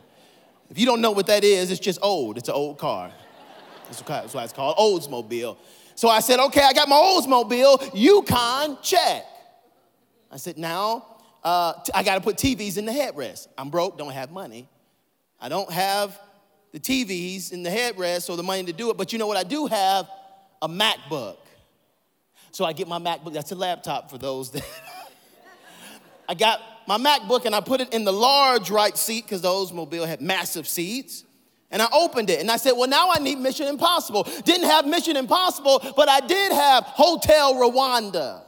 If 0.72 0.80
you 0.80 0.88
don't 0.88 1.02
know 1.02 1.12
what 1.12 1.28
that 1.28 1.44
is, 1.44 1.70
it's 1.70 1.80
just 1.80 2.00
old. 2.02 2.38
It's 2.38 2.50
an 2.50 2.56
old 2.56 2.80
car. 2.80 3.12
That's 3.88 4.34
why 4.34 4.44
it's 4.44 4.54
called 4.54 4.78
Oldsmobile. 4.78 5.58
So 5.94 6.10
I 6.10 6.20
said, 6.20 6.40
okay, 6.40 6.64
I 6.64 6.74
got 6.74 6.90
my 6.90 6.96
Oldsmobile, 6.96 7.92
Yukon, 7.94 8.80
check. 8.82 9.24
I 10.32 10.38
said, 10.38 10.58
now 10.58 11.13
uh, 11.44 11.74
I 11.94 12.04
got 12.04 12.16
to 12.16 12.22
put 12.22 12.38
TVs 12.38 12.78
in 12.78 12.86
the 12.86 12.92
headrest. 12.92 13.48
I'm 13.58 13.70
broke, 13.70 13.98
don't 13.98 14.12
have 14.12 14.32
money. 14.32 14.68
I 15.40 15.50
don't 15.50 15.72
have 15.72 16.20
the 16.72 16.80
TVs 16.80 17.52
in 17.52 17.64
the 17.64 17.70
headrest 17.70 18.30
or 18.30 18.38
the 18.38 18.44
money 18.44 18.64
to 18.64 18.74
do 18.74 18.90
it, 18.90 18.98
but 18.98 19.14
you 19.14 19.20
know 19.20 19.28
what? 19.28 19.38
I 19.38 19.44
do 19.44 19.68
have 19.68 20.10
a 20.62 20.68
MacBook. 20.68 21.38
So 22.52 22.66
I 22.66 22.74
get 22.74 22.88
my 22.88 23.00
MacBook, 23.00 23.34
that's 23.34 23.52
a 23.52 23.56
laptop 23.56 24.10
for 24.10 24.18
those 24.18 24.52
that. 24.52 24.64
I 26.30 26.36
got 26.36 26.62
my 26.88 26.98
MacBook 26.98 27.46
and 27.46 27.54
I 27.54 27.60
put 27.60 27.82
it 27.82 27.94
in 27.94 28.06
the 28.06 28.14
large 28.14 28.70
right 28.70 28.98
seat 28.98 29.26
because 29.26 29.42
the 29.42 29.50
Oldsmobile 29.50 30.08
had 30.08 30.22
massive 30.22 30.68
seats. 30.68 31.24
And 31.70 31.82
I 31.82 31.88
opened 31.92 32.30
it 32.30 32.40
and 32.40 32.52
I 32.52 32.58
said, 32.58 32.74
Well, 32.74 32.88
now 32.88 33.10
I 33.12 33.20
need 33.20 33.40
Mission 33.40 33.68
Impossible. 33.68 34.28
Didn't 34.46 34.70
have 34.70 34.86
Mission 34.86 35.18
Impossible, 35.18 35.82
but 35.96 36.08
I 36.08 36.20
did 36.22 36.52
have 36.52 36.84
Hotel 36.84 37.56
Rwanda. 37.56 38.42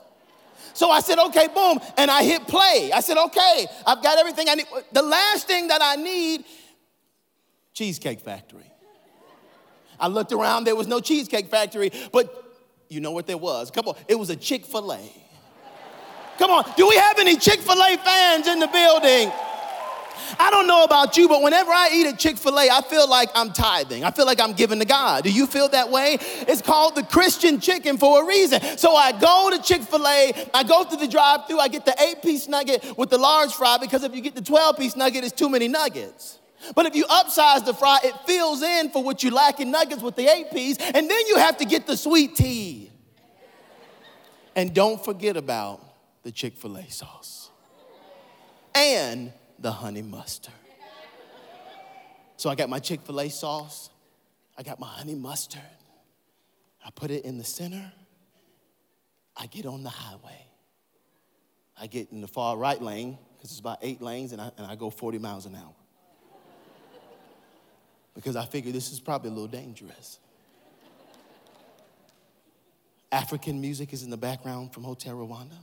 So 0.76 0.92
I 0.92 1.00
said, 1.00 1.18
Okay, 1.18 1.48
boom. 1.48 1.80
And 1.98 2.12
I 2.12 2.24
hit 2.24 2.48
play. 2.48 2.92
I 2.94 3.00
said, 3.00 3.18
Okay, 3.18 3.66
I've 3.88 4.04
got 4.04 4.20
everything 4.20 4.48
I 4.50 4.56
need. 4.56 4.68
The 4.92 5.02
last 5.02 5.48
thing 5.48 5.70
that 5.70 5.82
I 5.82 5.96
need 5.96 6.46
Cheesecake 7.74 8.20
Factory. 8.20 8.72
I 10.00 10.08
looked 10.08 10.32
around, 10.34 10.66
there 10.66 10.76
was 10.76 10.88
no 10.88 11.00
Cheesecake 11.00 11.48
Factory, 11.48 11.90
but 12.12 12.44
you 12.90 13.00
know 13.00 13.12
what 13.12 13.28
there 13.28 13.38
was? 13.38 13.72
Come 13.72 13.88
on, 13.88 13.96
it 14.08 14.16
was 14.16 14.30
a 14.30 14.36
Chick 14.36 14.66
fil 14.66 14.92
A. 14.92 15.00
Come 16.38 16.52
on, 16.52 16.66
do 16.76 16.88
we 16.88 16.96
have 16.98 17.18
any 17.18 17.38
Chick 17.38 17.62
fil 17.62 17.82
A 17.82 17.98
fans 17.98 18.48
in 18.48 18.60
the 18.60 18.68
building? 18.68 19.32
I 20.40 20.50
don't 20.52 20.68
know 20.68 20.84
about 20.84 21.18
you, 21.18 21.28
but 21.28 21.42
whenever 21.42 21.72
I 21.72 21.90
eat 21.94 22.08
at 22.08 22.20
Chick 22.20 22.38
fil 22.38 22.58
A, 22.58 22.70
I 22.70 22.82
feel 22.82 23.10
like 23.10 23.30
I'm 23.36 23.52
tithing. 23.52 24.04
I 24.04 24.12
feel 24.12 24.26
like 24.26 24.40
I'm 24.40 24.54
giving 24.54 24.80
to 24.80 24.86
God. 24.86 25.24
Do 25.24 25.32
you 25.32 25.48
feel 25.48 25.68
that 25.70 25.90
way? 25.90 26.18
It's 26.22 26.62
called 26.62 26.96
the 26.96 27.04
Christian 27.04 27.60
chicken 27.60 27.98
for 27.98 28.24
a 28.24 28.28
reason. 28.28 28.62
So 28.78 28.96
I 28.96 29.12
go 29.12 29.50
to 29.52 29.62
Chick 29.62 29.82
fil 29.82 30.08
A, 30.08 30.34
I 30.54 30.64
go 30.64 30.84
through 30.84 31.00
the 31.00 31.08
drive 31.08 31.48
through, 31.48 31.60
I 31.60 31.68
get 31.68 31.86
the 31.86 31.96
eight 32.02 32.22
piece 32.22 32.48
nugget 32.48 32.98
with 32.98 33.10
the 33.10 33.18
large 33.18 33.54
fry 33.54 33.78
because 33.80 34.04
if 34.04 34.16
you 34.16 34.22
get 34.22 34.36
the 34.36 34.42
12 34.42 34.78
piece 34.78 34.96
nugget, 34.96 35.24
it's 35.24 35.34
too 35.34 35.50
many 35.50 35.68
nuggets. 35.68 36.40
But 36.74 36.86
if 36.86 36.96
you 36.96 37.06
upsize 37.06 37.66
the 37.66 37.74
fry, 37.74 38.00
it 38.04 38.16
fills 38.26 38.62
in 38.64 38.90
for 38.90 39.04
what 39.04 39.24
you 39.24 39.32
lack 39.32 39.60
in 39.60 39.72
nuggets 39.72 40.02
with 40.02 40.16
the 40.16 40.28
eight 40.28 40.52
piece, 40.52 40.78
and 40.78 41.10
then 41.10 41.28
you 41.28 41.38
have 41.38 41.58
to 41.58 41.66
get 41.66 41.86
the 41.86 41.96
sweet 41.96 42.36
tea. 42.36 42.92
And 44.56 44.74
don't 44.74 45.04
forget 45.04 45.38
about 45.38 45.82
the 46.24 46.32
Chick 46.32 46.58
fil 46.58 46.78
A 46.78 46.90
sauce 46.90 47.52
and 48.76 49.32
the 49.66 49.72
honey 49.72 50.04
mustard. 50.04 50.54
So 52.38 52.52
I 52.52 52.56
got 52.56 52.70
my 52.70 52.78
Chick 52.78 53.02
fil 53.02 53.20
A 53.20 53.30
sauce, 53.30 53.90
I 54.56 54.62
got 54.62 54.80
my 54.80 54.86
honey 54.86 55.16
mustard, 55.16 55.60
I 56.86 56.92
put 56.92 57.10
it 57.10 57.26
in 57.26 57.40
the 57.40 57.44
center, 57.44 57.92
I 59.36 59.48
get 59.48 59.66
on 59.66 59.82
the 59.82 59.90
highway. 59.90 60.46
I 61.82 61.88
get 61.88 62.12
in 62.12 62.22
the 62.22 62.28
far 62.28 62.56
right 62.56 62.80
lane, 62.80 63.18
because 63.36 63.50
it's 63.50 63.60
about 63.60 63.80
eight 63.82 64.04
lanes, 64.04 64.34
and 64.34 64.40
I, 64.40 64.52
and 64.56 64.68
I 64.68 64.76
go 64.76 64.92
40 64.92 65.18
miles 65.18 65.48
an 65.48 65.56
hour 65.56 65.74
because 68.14 68.36
I 68.36 68.46
figure 68.46 68.72
this 68.72 68.92
is 68.92 69.00
probably 69.00 69.32
a 69.32 69.34
little 69.34 69.48
dangerous. 69.48 70.20
African 73.12 73.60
music 73.60 73.94
is 73.94 74.04
in 74.04 74.12
the 74.12 74.18
background 74.18 74.76
from 74.76 74.84
Hotel 74.84 75.16
Rwanda. 75.16 75.58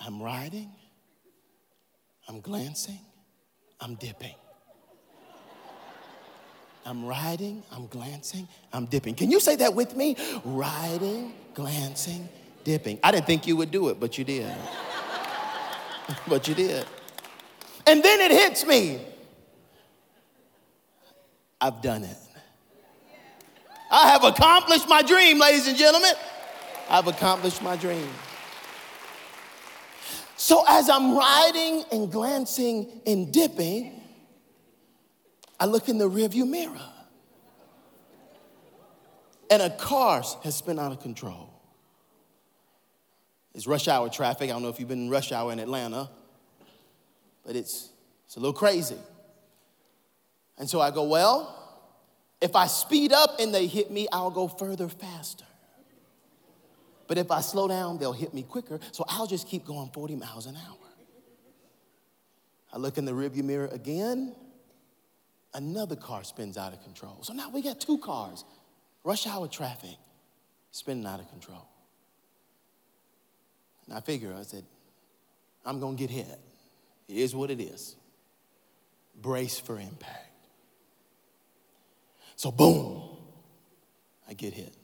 I'm 0.00 0.22
riding, 0.22 0.72
I'm 2.30 2.40
glancing, 2.40 3.00
I'm 3.80 3.96
dipping. 3.96 4.36
I'm 6.86 7.04
riding, 7.04 7.64
I'm 7.72 7.88
glancing, 7.88 8.46
I'm 8.72 8.86
dipping. 8.86 9.16
Can 9.16 9.32
you 9.32 9.40
say 9.40 9.56
that 9.56 9.74
with 9.74 9.96
me? 9.96 10.16
Riding, 10.44 11.34
glancing, 11.54 12.28
dipping. 12.62 13.00
I 13.02 13.10
didn't 13.10 13.26
think 13.26 13.48
you 13.48 13.56
would 13.56 13.72
do 13.72 13.88
it, 13.88 13.98
but 13.98 14.16
you 14.16 14.22
did. 14.22 14.54
but 16.28 16.46
you 16.46 16.54
did. 16.54 16.86
And 17.84 18.00
then 18.00 18.20
it 18.20 18.30
hits 18.30 18.64
me. 18.64 19.00
I've 21.60 21.82
done 21.82 22.04
it. 22.04 22.16
I 23.90 24.06
have 24.06 24.22
accomplished 24.22 24.88
my 24.88 25.02
dream, 25.02 25.40
ladies 25.40 25.66
and 25.66 25.76
gentlemen. 25.76 26.12
I've 26.88 27.08
accomplished 27.08 27.60
my 27.60 27.74
dream. 27.74 28.08
So 30.50 30.64
as 30.66 30.90
I'm 30.90 31.16
riding 31.16 31.84
and 31.92 32.10
glancing 32.10 33.02
and 33.06 33.32
dipping, 33.32 34.02
I 35.60 35.66
look 35.66 35.88
in 35.88 35.96
the 35.96 36.10
rearview 36.10 36.44
mirror. 36.44 36.90
And 39.48 39.62
a 39.62 39.70
car 39.70 40.24
has 40.42 40.56
spun 40.56 40.80
out 40.80 40.90
of 40.90 40.98
control. 40.98 41.54
It's 43.54 43.68
rush 43.68 43.86
hour 43.86 44.08
traffic. 44.08 44.50
I 44.50 44.52
don't 44.54 44.62
know 44.62 44.70
if 44.70 44.80
you've 44.80 44.88
been 44.88 45.04
in 45.04 45.08
rush 45.08 45.30
hour 45.30 45.52
in 45.52 45.60
Atlanta, 45.60 46.10
but 47.46 47.54
it's, 47.54 47.90
it's 48.26 48.34
a 48.34 48.40
little 48.40 48.52
crazy. 48.52 48.98
And 50.58 50.68
so 50.68 50.80
I 50.80 50.90
go, 50.90 51.04
well, 51.04 51.78
if 52.40 52.56
I 52.56 52.66
speed 52.66 53.12
up 53.12 53.38
and 53.38 53.54
they 53.54 53.68
hit 53.68 53.92
me, 53.92 54.08
I'll 54.10 54.32
go 54.32 54.48
further 54.48 54.88
faster. 54.88 55.44
But 57.10 57.18
if 57.18 57.32
I 57.32 57.40
slow 57.40 57.66
down, 57.66 57.98
they'll 57.98 58.12
hit 58.12 58.32
me 58.32 58.44
quicker. 58.44 58.78
So 58.92 59.04
I'll 59.08 59.26
just 59.26 59.48
keep 59.48 59.64
going 59.64 59.90
40 59.92 60.14
miles 60.14 60.46
an 60.46 60.54
hour. 60.54 60.76
I 62.72 62.78
look 62.78 62.98
in 62.98 63.04
the 63.04 63.10
rearview 63.10 63.42
mirror 63.42 63.66
again. 63.72 64.32
Another 65.52 65.96
car 65.96 66.22
spins 66.22 66.56
out 66.56 66.72
of 66.72 66.80
control. 66.84 67.18
So 67.22 67.32
now 67.32 67.50
we 67.50 67.62
got 67.62 67.80
two 67.80 67.98
cars. 67.98 68.44
Rush 69.02 69.26
hour 69.26 69.48
traffic 69.48 69.96
spinning 70.70 71.04
out 71.04 71.18
of 71.18 71.28
control. 71.30 71.66
And 73.86 73.96
I 73.96 74.00
figure, 74.02 74.32
I 74.32 74.44
said, 74.44 74.62
I'm 75.66 75.80
to 75.80 75.92
get 75.96 76.10
hit. 76.10 76.38
It 77.08 77.16
is 77.16 77.34
what 77.34 77.50
it 77.50 77.60
is. 77.60 77.96
Brace 79.20 79.58
for 79.58 79.80
impact. 79.80 80.46
So, 82.36 82.52
boom, 82.52 83.02
I 84.28 84.34
get 84.34 84.54
hit. 84.54 84.76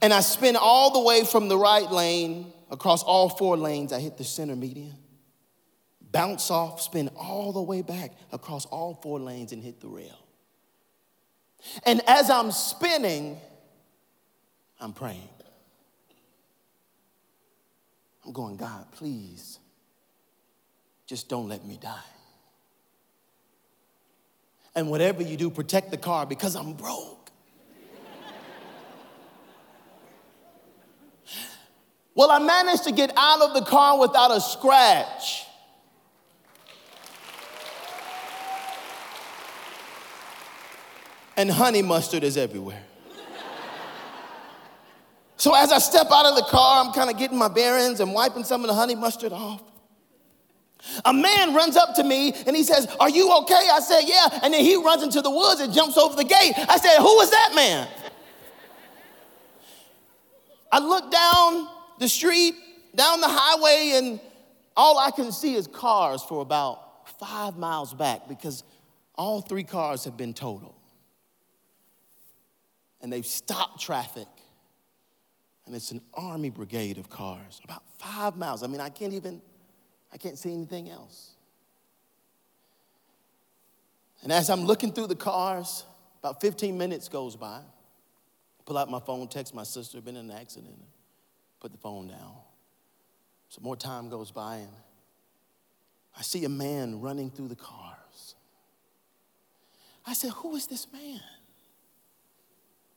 And 0.00 0.12
I 0.12 0.20
spin 0.20 0.56
all 0.56 0.92
the 0.92 1.00
way 1.00 1.24
from 1.24 1.48
the 1.48 1.56
right 1.56 1.90
lane 1.90 2.52
across 2.70 3.02
all 3.02 3.28
four 3.28 3.56
lanes. 3.56 3.92
I 3.92 4.00
hit 4.00 4.16
the 4.16 4.24
center 4.24 4.56
median, 4.56 4.94
bounce 6.00 6.50
off, 6.50 6.80
spin 6.80 7.08
all 7.16 7.52
the 7.52 7.62
way 7.62 7.82
back 7.82 8.12
across 8.32 8.64
all 8.66 8.98
four 9.02 9.20
lanes 9.20 9.52
and 9.52 9.62
hit 9.62 9.80
the 9.80 9.88
rail. 9.88 10.18
And 11.84 12.00
as 12.08 12.30
I'm 12.30 12.50
spinning, 12.50 13.38
I'm 14.80 14.92
praying. 14.92 15.28
I'm 18.24 18.32
going, 18.32 18.56
God, 18.56 18.90
please, 18.92 19.58
just 21.06 21.28
don't 21.28 21.48
let 21.48 21.64
me 21.64 21.78
die. 21.80 21.98
And 24.74 24.90
whatever 24.90 25.22
you 25.22 25.36
do, 25.36 25.50
protect 25.50 25.90
the 25.90 25.96
car 25.96 26.24
because 26.24 26.56
I'm 26.56 26.72
broke. 26.72 27.21
Well, 32.14 32.30
I 32.30 32.38
managed 32.38 32.84
to 32.84 32.92
get 32.92 33.12
out 33.16 33.40
of 33.40 33.54
the 33.54 33.62
car 33.62 33.98
without 33.98 34.30
a 34.30 34.40
scratch. 34.40 35.46
And 41.36 41.50
honey 41.50 41.82
mustard 41.82 42.24
is 42.24 42.36
everywhere. 42.36 42.82
So 45.42 45.54
as 45.56 45.72
I 45.72 45.78
step 45.78 46.06
out 46.12 46.26
of 46.26 46.36
the 46.36 46.44
car, 46.48 46.84
I'm 46.84 46.92
kind 46.92 47.10
of 47.10 47.18
getting 47.18 47.36
my 47.36 47.48
bearings 47.48 47.98
and 47.98 48.14
wiping 48.14 48.44
some 48.44 48.60
of 48.60 48.68
the 48.68 48.74
honey 48.74 48.94
mustard 48.94 49.32
off. 49.32 49.60
A 51.04 51.12
man 51.12 51.54
runs 51.54 51.76
up 51.76 51.94
to 51.96 52.04
me 52.04 52.32
and 52.46 52.54
he 52.54 52.62
says, 52.62 52.86
Are 53.00 53.10
you 53.10 53.32
okay? 53.38 53.68
I 53.72 53.80
said, 53.80 54.02
Yeah. 54.04 54.40
And 54.42 54.54
then 54.54 54.64
he 54.64 54.76
runs 54.76 55.02
into 55.02 55.20
the 55.20 55.30
woods 55.30 55.60
and 55.60 55.72
jumps 55.72 55.96
over 55.96 56.14
the 56.14 56.24
gate. 56.24 56.52
I 56.56 56.76
said, 56.76 56.96
Who 56.98 57.16
was 57.16 57.30
that 57.30 57.52
man? 57.54 57.88
I 60.70 60.78
look 60.78 61.10
down 61.10 61.68
the 61.98 62.08
street, 62.08 62.54
down 62.94 63.20
the 63.20 63.28
highway, 63.28 63.92
and 63.96 64.20
all 64.76 64.98
I 64.98 65.10
can 65.10 65.32
see 65.32 65.54
is 65.54 65.66
cars 65.66 66.22
for 66.22 66.42
about 66.42 67.08
five 67.18 67.56
miles 67.56 67.94
back 67.94 68.28
because 68.28 68.64
all 69.14 69.40
three 69.40 69.64
cars 69.64 70.04
have 70.04 70.16
been 70.16 70.34
totaled. 70.34 70.74
And 73.00 73.12
they've 73.12 73.26
stopped 73.26 73.80
traffic 73.80 74.28
and 75.66 75.74
it's 75.74 75.90
an 75.90 76.00
army 76.14 76.50
brigade 76.50 76.98
of 76.98 77.08
cars, 77.08 77.60
about 77.64 77.82
five 77.98 78.36
miles. 78.36 78.62
I 78.62 78.66
mean, 78.66 78.80
I 78.80 78.88
can't 78.88 79.12
even, 79.12 79.40
I 80.12 80.16
can't 80.16 80.38
see 80.38 80.52
anything 80.52 80.90
else. 80.90 81.30
And 84.22 84.32
as 84.32 84.50
I'm 84.50 84.64
looking 84.64 84.92
through 84.92 85.08
the 85.08 85.16
cars, 85.16 85.84
about 86.20 86.40
15 86.40 86.76
minutes 86.76 87.08
goes 87.08 87.36
by. 87.36 87.60
Pull 88.64 88.78
out 88.78 88.88
my 88.90 89.00
phone, 89.00 89.26
text 89.26 89.54
my 89.54 89.64
sister, 89.64 90.00
been 90.00 90.16
in 90.16 90.30
an 90.30 90.36
accident, 90.36 90.78
put 91.62 91.70
the 91.70 91.78
phone 91.78 92.08
down. 92.08 92.34
So 93.48 93.60
more 93.62 93.76
time 93.76 94.08
goes 94.08 94.32
by, 94.32 94.56
and 94.56 94.72
I 96.18 96.22
see 96.22 96.44
a 96.44 96.48
man 96.48 97.00
running 97.00 97.30
through 97.30 97.48
the 97.48 97.56
cars. 97.56 98.34
I 100.04 100.14
said, 100.14 100.32
Who 100.32 100.56
is 100.56 100.66
this 100.66 100.88
man? 100.92 101.20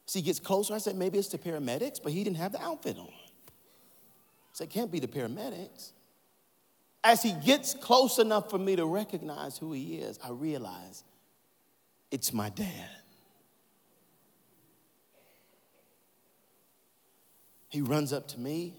So 0.07 0.19
he 0.19 0.23
gets 0.23 0.39
closer. 0.39 0.73
I 0.73 0.77
said, 0.77 0.95
maybe 0.95 1.17
it's 1.17 1.29
the 1.29 1.37
paramedics, 1.37 1.99
but 2.01 2.11
he 2.11 2.23
didn't 2.23 2.37
have 2.37 2.51
the 2.51 2.61
outfit 2.61 2.97
on. 2.97 3.07
I 3.07 4.53
said, 4.53 4.69
can't 4.69 4.91
be 4.91 4.99
the 4.99 5.07
paramedics. 5.07 5.91
As 7.03 7.23
he 7.23 7.33
gets 7.43 7.73
close 7.73 8.19
enough 8.19 8.49
for 8.49 8.59
me 8.59 8.75
to 8.75 8.85
recognize 8.85 9.57
who 9.57 9.73
he 9.73 9.95
is, 9.95 10.19
I 10.23 10.29
realize 10.29 11.03
it's 12.11 12.31
my 12.31 12.49
dad. 12.49 12.89
He 17.75 17.81
runs 17.81 18.13
up 18.13 18.29
to 18.29 18.39
me. 18.39 18.73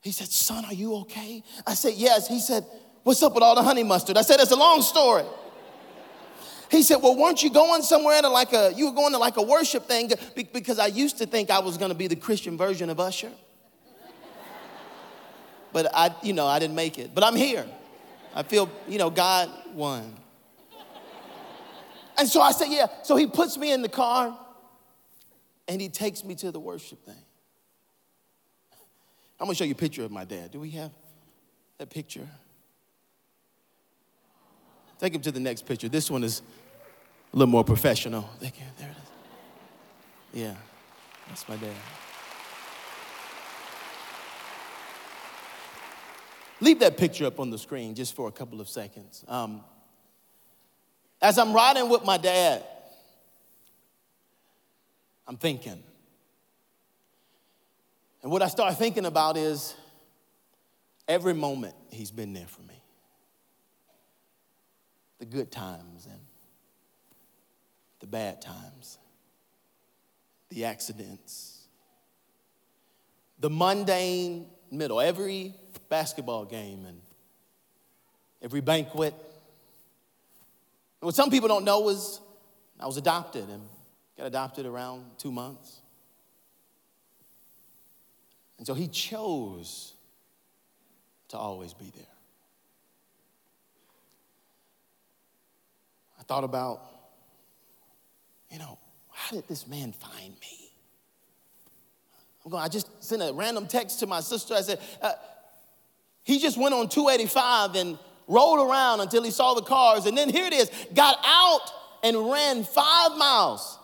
He 0.00 0.12
said, 0.12 0.28
Son, 0.28 0.64
are 0.64 0.72
you 0.72 0.94
okay? 1.02 1.44
I 1.66 1.74
said, 1.74 1.92
Yes. 1.94 2.26
He 2.26 2.40
said, 2.40 2.64
What's 3.02 3.22
up 3.22 3.34
with 3.34 3.42
all 3.42 3.54
the 3.54 3.62
honey 3.62 3.82
mustard? 3.82 4.16
I 4.16 4.22
said, 4.22 4.40
It's 4.40 4.50
a 4.50 4.56
long 4.56 4.80
story. 4.80 5.24
He 6.70 6.82
said, 6.82 7.02
Well, 7.02 7.14
weren't 7.14 7.42
you 7.42 7.50
going 7.50 7.82
somewhere 7.82 8.22
to 8.22 8.30
like 8.30 8.54
a, 8.54 8.72
you 8.74 8.86
were 8.86 8.94
going 8.94 9.12
to 9.12 9.18
like 9.18 9.36
a 9.36 9.42
worship 9.42 9.88
thing? 9.88 10.10
Because 10.54 10.78
I 10.78 10.86
used 10.86 11.18
to 11.18 11.26
think 11.26 11.50
I 11.50 11.58
was 11.58 11.76
going 11.76 11.90
to 11.90 11.94
be 11.94 12.06
the 12.06 12.16
Christian 12.16 12.56
version 12.56 12.88
of 12.88 12.98
Usher. 12.98 13.30
But 15.74 15.94
I, 15.94 16.14
you 16.22 16.32
know, 16.32 16.46
I 16.46 16.60
didn't 16.60 16.76
make 16.76 16.98
it. 16.98 17.14
But 17.14 17.24
I'm 17.24 17.36
here. 17.36 17.66
I 18.34 18.42
feel, 18.42 18.70
you 18.88 18.96
know, 18.96 19.10
God 19.10 19.50
won. 19.74 20.16
And 22.16 22.26
so 22.26 22.40
I 22.40 22.52
said, 22.52 22.68
Yeah. 22.70 22.86
So 23.02 23.16
he 23.16 23.26
puts 23.26 23.58
me 23.58 23.70
in 23.70 23.82
the 23.82 23.90
car 23.90 24.34
and 25.68 25.78
he 25.78 25.90
takes 25.90 26.24
me 26.24 26.34
to 26.36 26.50
the 26.50 26.58
worship 26.58 27.04
thing. 27.04 27.22
I'm 29.42 29.46
gonna 29.46 29.56
show 29.56 29.64
you 29.64 29.72
a 29.72 29.74
picture 29.74 30.04
of 30.04 30.12
my 30.12 30.24
dad. 30.24 30.52
Do 30.52 30.60
we 30.60 30.70
have 30.70 30.92
that 31.78 31.90
picture? 31.90 32.28
Take 35.00 35.16
him 35.16 35.20
to 35.22 35.32
the 35.32 35.40
next 35.40 35.66
picture. 35.66 35.88
This 35.88 36.08
one 36.08 36.22
is 36.22 36.42
a 37.32 37.36
little 37.36 37.50
more 37.50 37.64
professional. 37.64 38.22
Thank 38.38 38.60
you. 38.60 38.66
There 38.78 38.88
it 38.88 38.96
is. 40.36 40.42
Yeah, 40.42 40.54
that's 41.26 41.48
my 41.48 41.56
dad. 41.56 41.74
Leave 46.60 46.78
that 46.78 46.96
picture 46.96 47.26
up 47.26 47.40
on 47.40 47.50
the 47.50 47.58
screen 47.58 47.96
just 47.96 48.14
for 48.14 48.28
a 48.28 48.32
couple 48.32 48.60
of 48.60 48.68
seconds. 48.68 49.24
Um, 49.26 49.64
as 51.20 51.36
I'm 51.36 51.52
riding 51.52 51.88
with 51.88 52.04
my 52.04 52.16
dad, 52.16 52.62
I'm 55.26 55.36
thinking. 55.36 55.82
And 58.22 58.30
what 58.30 58.42
I 58.42 58.48
start 58.48 58.76
thinking 58.76 59.04
about 59.04 59.36
is 59.36 59.74
every 61.08 61.34
moment 61.34 61.74
he's 61.90 62.10
been 62.10 62.32
there 62.32 62.46
for 62.46 62.62
me 62.62 62.74
the 65.18 65.26
good 65.26 65.52
times 65.52 66.06
and 66.06 66.20
the 68.00 68.06
bad 68.08 68.42
times, 68.42 68.98
the 70.48 70.64
accidents, 70.64 71.66
the 73.38 73.48
mundane 73.48 74.46
middle, 74.70 75.00
every 75.00 75.54
basketball 75.88 76.44
game 76.44 76.84
and 76.86 77.00
every 78.42 78.60
banquet. 78.60 79.14
And 79.14 81.06
what 81.06 81.14
some 81.14 81.30
people 81.30 81.48
don't 81.48 81.64
know 81.64 81.88
is 81.88 82.20
I 82.80 82.86
was 82.86 82.96
adopted 82.96 83.48
and 83.48 83.62
got 84.16 84.26
adopted 84.26 84.66
around 84.66 85.04
two 85.18 85.30
months. 85.30 85.81
And 88.62 88.66
so 88.68 88.74
he 88.74 88.86
chose 88.86 89.94
to 91.30 91.36
always 91.36 91.74
be 91.74 91.90
there. 91.96 92.06
I 96.20 96.22
thought 96.22 96.44
about 96.44 96.80
you 98.52 98.60
know, 98.60 98.78
how 99.10 99.34
did 99.34 99.48
this 99.48 99.66
man 99.66 99.90
find 99.90 100.32
me? 100.40 100.70
I'm 102.44 102.52
going, 102.52 102.62
I 102.62 102.68
just 102.68 102.86
sent 103.02 103.20
a 103.20 103.32
random 103.32 103.66
text 103.66 103.98
to 103.98 104.06
my 104.06 104.20
sister. 104.20 104.54
I 104.54 104.60
said, 104.60 104.78
uh, 105.00 105.14
he 106.22 106.38
just 106.38 106.56
went 106.56 106.72
on 106.72 106.88
285 106.88 107.74
and 107.74 107.98
rolled 108.28 108.60
around 108.60 109.00
until 109.00 109.24
he 109.24 109.32
saw 109.32 109.54
the 109.54 109.62
cars. 109.62 110.06
And 110.06 110.16
then 110.16 110.28
here 110.28 110.46
it 110.46 110.54
is, 110.54 110.70
got 110.94 111.18
out 111.24 111.68
and 112.04 112.30
ran 112.30 112.62
five 112.62 113.16
miles 113.16 113.76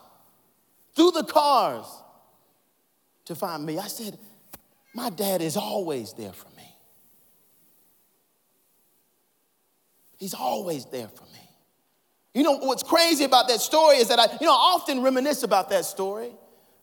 through 0.95 1.11
the 1.11 1.25
cars 1.25 1.87
to 3.25 3.35
find 3.35 3.67
me. 3.67 3.77
I 3.81 3.89
said, 3.89 4.17
My 4.99 5.11
dad 5.11 5.43
is 5.43 5.57
always 5.57 6.13
there 6.15 6.33
for 6.33 6.49
me. 6.57 6.75
He's 10.17 10.35
always 10.35 10.87
there 10.87 11.07
for 11.07 11.23
me. 11.23 11.49
You 12.35 12.43
know, 12.43 12.59
what's 12.59 12.83
crazy 12.83 13.23
about 13.23 13.47
that 13.47 13.61
story 13.61 13.99
is 13.99 14.09
that 14.09 14.19
I, 14.19 14.25
you 14.41 14.47
know, 14.47 14.53
I 14.53 14.75
often 14.75 15.01
reminisce 15.01 15.45
about 15.45 15.71
that 15.71 15.85
story 15.85 16.33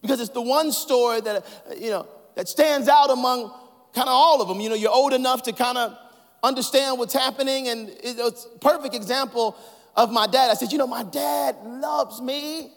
because 0.02 0.22
it's 0.22 0.30
the 0.30 0.42
one 0.42 0.72
story 0.72 1.20
that, 1.20 1.46
you 1.78 1.90
know, 1.90 2.08
that 2.36 2.48
stands 2.48 2.88
out 2.88 3.10
among 3.10 3.52
kind 3.94 4.08
of 4.08 4.14
all 4.14 4.42
of 4.42 4.48
them. 4.48 4.62
You 4.62 4.70
know, 4.70 4.76
you're 4.76 4.96
old 4.96 5.12
enough 5.12 5.44
to 5.44 5.52
kind 5.52 5.78
of 5.78 5.98
understand 6.42 6.98
what's 6.98 7.14
happening, 7.14 7.68
and 7.68 7.90
it's 8.02 8.46
a 8.46 8.60
perfect 8.60 8.96
example 8.96 9.58
of 9.94 10.10
my 10.10 10.26
dad. 10.26 10.52
I 10.52 10.54
said, 10.54 10.72
you 10.72 10.78
know, 10.78 10.88
my 10.88 11.04
dad 11.04 11.58
loves 11.66 12.22
me. 12.22 12.72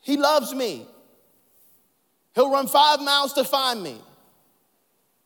He 0.00 0.18
loves 0.18 0.52
me. 0.54 0.86
He'll 2.34 2.50
run 2.50 2.66
five 2.66 3.00
miles 3.00 3.32
to 3.34 3.44
find 3.44 3.82
me. 3.82 4.00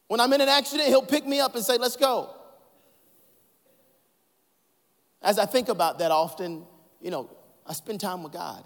When 0.09 0.21
I'm 0.21 0.33
in 0.33 0.41
an 0.41 0.49
accident, 0.49 0.89
he'll 0.89 1.03
pick 1.03 1.27
me 1.27 1.41
up 1.41 1.55
and 1.55 1.65
say, 1.65 1.77
let's 1.79 1.97
go. 1.97 2.35
As 5.23 5.39
I 5.39 5.47
think 5.47 5.69
about 5.69 5.99
that 5.99 6.11
often, 6.11 6.65
you 7.01 7.11
know, 7.11 7.31
I 7.67 7.73
spend 7.73 8.01
time 8.01 8.23
with 8.23 8.33
God. 8.33 8.65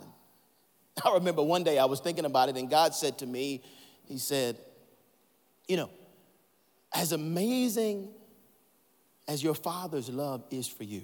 I 1.04 1.14
remember 1.14 1.42
one 1.42 1.64
day 1.64 1.78
I 1.78 1.86
was 1.86 2.00
thinking 2.00 2.24
about 2.24 2.48
it, 2.48 2.56
and 2.56 2.68
God 2.68 2.94
said 2.94 3.18
to 3.18 3.26
me, 3.26 3.62
He 4.04 4.18
said, 4.18 4.58
You 5.66 5.78
know, 5.78 5.90
as 6.94 7.12
amazing 7.12 8.10
as 9.26 9.42
your 9.42 9.54
father's 9.54 10.08
love 10.08 10.44
is 10.50 10.68
for 10.68 10.84
you, 10.84 11.02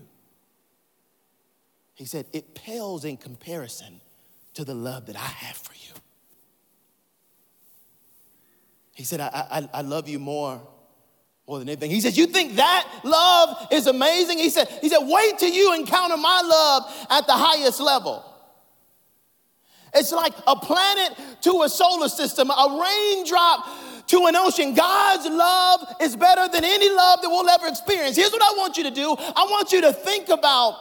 He 1.94 2.04
said, 2.04 2.26
it 2.32 2.54
pales 2.54 3.04
in 3.04 3.16
comparison 3.16 4.00
to 4.54 4.64
the 4.64 4.74
love 4.74 5.06
that 5.06 5.16
I 5.16 5.20
have 5.20 5.56
for 5.56 5.74
you. 5.74 5.94
He 8.98 9.04
said, 9.04 9.20
I, 9.20 9.28
I, 9.32 9.68
I 9.74 9.80
love 9.82 10.08
you 10.08 10.18
more 10.18 10.60
more 11.46 11.60
than 11.60 11.68
anything. 11.68 11.88
He 11.90 12.00
says, 12.00 12.18
You 12.18 12.26
think 12.26 12.56
that 12.56 13.00
love 13.04 13.68
is 13.70 13.86
amazing? 13.86 14.38
He 14.38 14.50
said, 14.50 14.66
he 14.82 14.88
said, 14.88 14.98
Wait 15.02 15.38
till 15.38 15.52
you 15.52 15.72
encounter 15.76 16.16
my 16.16 16.42
love 16.44 17.06
at 17.08 17.26
the 17.28 17.32
highest 17.32 17.80
level. 17.80 18.24
It's 19.94 20.10
like 20.10 20.34
a 20.48 20.56
planet 20.56 21.16
to 21.42 21.62
a 21.62 21.68
solar 21.68 22.08
system, 22.08 22.50
a 22.50 22.82
raindrop 22.82 24.08
to 24.08 24.26
an 24.26 24.34
ocean. 24.34 24.74
God's 24.74 25.26
love 25.28 25.94
is 26.02 26.16
better 26.16 26.48
than 26.52 26.64
any 26.64 26.90
love 26.90 27.22
that 27.22 27.28
we'll 27.28 27.48
ever 27.48 27.68
experience. 27.68 28.16
Here's 28.16 28.32
what 28.32 28.42
I 28.42 28.58
want 28.58 28.76
you 28.76 28.82
to 28.82 28.90
do 28.90 29.14
I 29.16 29.46
want 29.48 29.70
you 29.70 29.80
to 29.82 29.92
think 29.92 30.28
about 30.28 30.74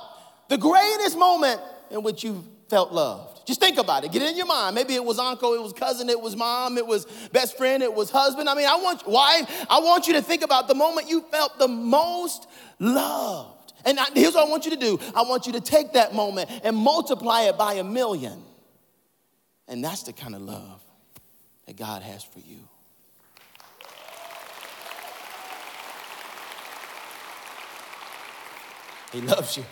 the 0.49 0.57
greatest 0.57 1.19
moment 1.19 1.61
in 1.91 2.01
which 2.01 2.23
you 2.23 2.43
felt 2.67 2.91
loved. 2.91 3.36
Just 3.47 3.61
think 3.61 3.77
about 3.77 4.03
it. 4.03 4.11
Get 4.11 4.21
it 4.21 4.29
in 4.29 4.35
your 4.35 4.45
mind. 4.45 4.75
Maybe 4.75 4.93
it 4.93 5.03
was 5.03 5.19
uncle, 5.19 5.53
it 5.53 5.61
was 5.63 5.71
cousin, 5.71 6.09
it 6.09 6.19
was 6.19 6.35
mom, 6.35 6.77
it 6.77 6.85
was 6.85 7.05
best 7.31 7.55
friend, 7.57 7.81
it 7.81 7.93
was 7.93 8.11
husband. 8.11 8.49
I 8.49 8.53
mean, 8.53 8.67
I 8.67 8.75
want 8.75 9.07
wife. 9.07 9.65
I 9.69 9.79
want 9.79 10.05
you 10.05 10.13
to 10.15 10.21
think 10.21 10.43
about 10.43 10.67
the 10.67 10.75
moment 10.75 11.09
you 11.09 11.21
felt 11.31 11.57
the 11.57 11.69
most 11.69 12.45
loved. 12.77 13.71
And 13.85 13.97
here's 14.15 14.33
what 14.33 14.45
I 14.45 14.51
want 14.51 14.65
you 14.65 14.71
to 14.71 14.77
do. 14.77 14.99
I 15.15 15.21
want 15.21 15.47
you 15.47 15.53
to 15.53 15.61
take 15.61 15.93
that 15.93 16.13
moment 16.13 16.49
and 16.61 16.75
multiply 16.75 17.43
it 17.43 17.57
by 17.57 17.75
a 17.75 17.85
million. 17.85 18.43
And 19.69 19.81
that's 19.81 20.03
the 20.03 20.11
kind 20.11 20.35
of 20.35 20.41
love 20.41 20.83
that 21.67 21.77
God 21.77 22.01
has 22.01 22.23
for 22.23 22.39
you. 22.39 22.59
He 29.13 29.21
loves 29.21 29.55
you. 29.55 29.63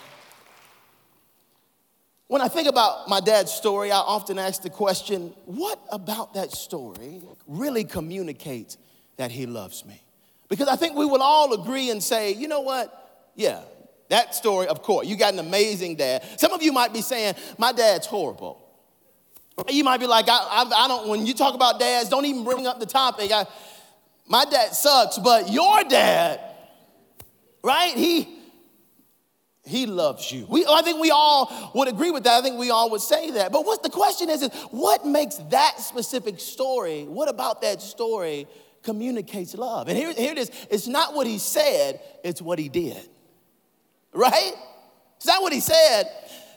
When 2.28 2.42
I 2.42 2.48
think 2.48 2.68
about 2.68 3.08
my 3.08 3.20
dad's 3.20 3.52
story, 3.52 3.92
I 3.92 4.00
often 4.00 4.40
ask 4.40 4.64
the 4.64 4.70
question 4.70 5.34
what 5.46 5.80
about 5.92 6.34
that 6.34 6.52
story 6.52 7.22
really 7.48 7.84
communicates 7.84 8.78
that 9.18 9.32
he 9.32 9.46
loves 9.46 9.86
me? 9.86 10.02
Because 10.50 10.68
I 10.68 10.76
think 10.76 10.96
we 10.96 11.06
will 11.06 11.22
all 11.22 11.54
agree 11.54 11.90
and 11.92 12.02
say, 12.04 12.34
you 12.34 12.48
know 12.48 12.62
what? 12.62 13.30
Yeah, 13.36 13.62
that 14.10 14.34
story, 14.34 14.68
of 14.68 14.82
course, 14.82 15.08
you 15.08 15.16
got 15.18 15.34
an 15.34 15.40
amazing 15.40 15.96
dad. 15.96 16.24
Some 16.40 16.52
of 16.52 16.62
you 16.64 16.72
might 16.72 16.94
be 16.94 17.02
saying, 17.02 17.36
my 17.58 17.72
dad's 17.72 18.08
horrible. 18.08 18.62
You 19.70 19.84
might 19.84 20.00
be 20.00 20.08
like, 20.08 20.28
I, 20.28 20.38
I, 20.38 20.86
I 20.86 20.88
don't, 20.88 21.10
when 21.10 21.26
you 21.26 21.34
talk 21.34 21.56
about 21.56 21.80
dads, 21.80 22.10
don't 22.10 22.26
even 22.26 22.44
bring 22.44 22.68
up 22.68 22.80
the 22.80 22.86
topic. 22.86 23.32
I, 23.32 23.46
my 24.28 24.46
dad 24.46 24.74
sucks, 24.76 25.18
but 25.18 25.52
your 25.52 25.84
dad, 25.84 26.40
right? 27.64 27.94
He, 27.96 28.35
he 29.66 29.88
loves 29.88 30.32
you. 30.32 30.46
We, 30.48 30.66
I 30.66 30.82
think 30.84 31.02
we 31.02 31.12
all 31.12 31.72
would 31.74 31.88
agree 31.88 32.12
with 32.12 32.24
that. 32.26 32.40
I 32.40 32.42
think 32.42 32.60
we 32.60 32.70
all 32.70 32.92
would 32.92 33.02
say 33.02 33.32
that. 33.32 33.52
But 33.52 33.66
what 33.66 33.82
the 33.82 33.90
question 33.90 34.30
is, 34.30 34.44
is 34.44 34.54
what 34.72 35.06
makes 35.06 35.36
that 35.50 35.80
specific 35.80 36.40
story, 36.40 37.06
what 37.06 37.30
about 37.30 37.62
that 37.62 37.82
story 37.82 38.48
communicates 38.84 39.56
love? 39.56 39.88
And 39.88 39.98
here, 39.98 40.14
here 40.14 40.34
it 40.34 40.38
is. 40.38 40.52
It's 40.70 40.88
not 40.88 41.16
what 41.16 41.26
he 41.26 41.40
said, 41.40 42.00
it's 42.24 42.42
what 42.42 42.60
he 42.60 42.70
did. 42.70 43.10
Right? 44.14 44.54
It's 45.18 45.26
not 45.26 45.42
what 45.42 45.52
he 45.52 45.60
said, 45.60 46.06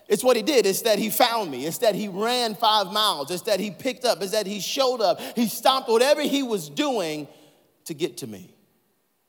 it's 0.08 0.22
what 0.22 0.36
he 0.36 0.42
did. 0.42 0.66
It's 0.66 0.82
that 0.82 0.98
he 0.98 1.10
found 1.10 1.50
me. 1.50 1.66
It's 1.66 1.78
that 1.78 1.94
he 1.94 2.08
ran 2.08 2.54
five 2.54 2.92
miles. 2.92 3.30
It's 3.30 3.42
that 3.42 3.60
he 3.60 3.70
picked 3.70 4.04
up. 4.06 4.22
It's 4.22 4.32
that 4.32 4.46
he 4.46 4.60
showed 4.60 5.00
up. 5.02 5.20
He 5.34 5.48
stopped 5.48 5.88
whatever 5.88 6.22
he 6.22 6.42
was 6.42 6.70
doing 6.70 7.28
to 7.84 7.94
get 7.94 8.18
to 8.18 8.26
me. 8.26 8.54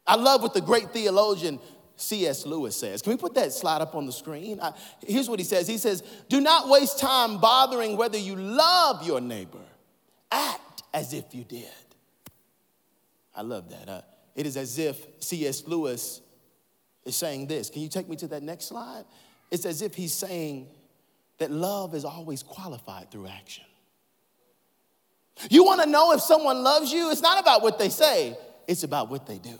I 0.07 0.15
love 0.15 0.41
what 0.41 0.53
the 0.53 0.61
great 0.61 0.91
theologian 0.91 1.59
C.S. 1.99 2.45
Lewis 2.45 2.75
says. 2.75 3.01
Can 3.01 3.11
we 3.11 3.17
put 3.17 3.33
that 3.35 3.51
slide 3.51 3.81
up 3.81 3.93
on 3.93 4.05
the 4.05 4.11
screen? 4.11 4.59
I, 4.61 4.71
here's 5.05 5.29
what 5.29 5.39
he 5.39 5.45
says 5.45 5.67
He 5.67 5.77
says, 5.77 6.01
Do 6.29 6.39
not 6.39 6.69
waste 6.69 6.99
time 6.99 7.39
bothering 7.39 7.97
whether 7.97 8.17
you 8.17 8.35
love 8.35 9.05
your 9.05 9.19
neighbor, 9.19 9.59
act 10.31 10.83
as 10.93 11.13
if 11.13 11.35
you 11.35 11.43
did. 11.43 11.67
I 13.35 13.41
love 13.41 13.69
that. 13.69 13.89
Uh, 13.89 14.01
it 14.35 14.45
is 14.45 14.55
as 14.55 14.79
if 14.79 15.05
C.S. 15.19 15.67
Lewis 15.67 16.21
is 17.05 17.15
saying 17.15 17.47
this. 17.47 17.69
Can 17.69 17.81
you 17.81 17.89
take 17.89 18.07
me 18.07 18.15
to 18.17 18.27
that 18.27 18.43
next 18.43 18.65
slide? 18.65 19.03
It's 19.51 19.65
as 19.65 19.81
if 19.81 19.93
he's 19.93 20.13
saying 20.13 20.67
that 21.39 21.51
love 21.51 21.95
is 21.95 22.05
always 22.05 22.43
qualified 22.43 23.11
through 23.11 23.27
action. 23.27 23.65
You 25.49 25.63
want 25.63 25.81
to 25.81 25.89
know 25.89 26.11
if 26.13 26.21
someone 26.21 26.63
loves 26.63 26.91
you? 26.91 27.11
It's 27.11 27.21
not 27.21 27.39
about 27.39 27.61
what 27.61 27.79
they 27.79 27.89
say, 27.89 28.37
it's 28.67 28.83
about 28.83 29.09
what 29.09 29.25
they 29.25 29.37
do, 29.37 29.57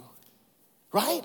right? 0.93 1.23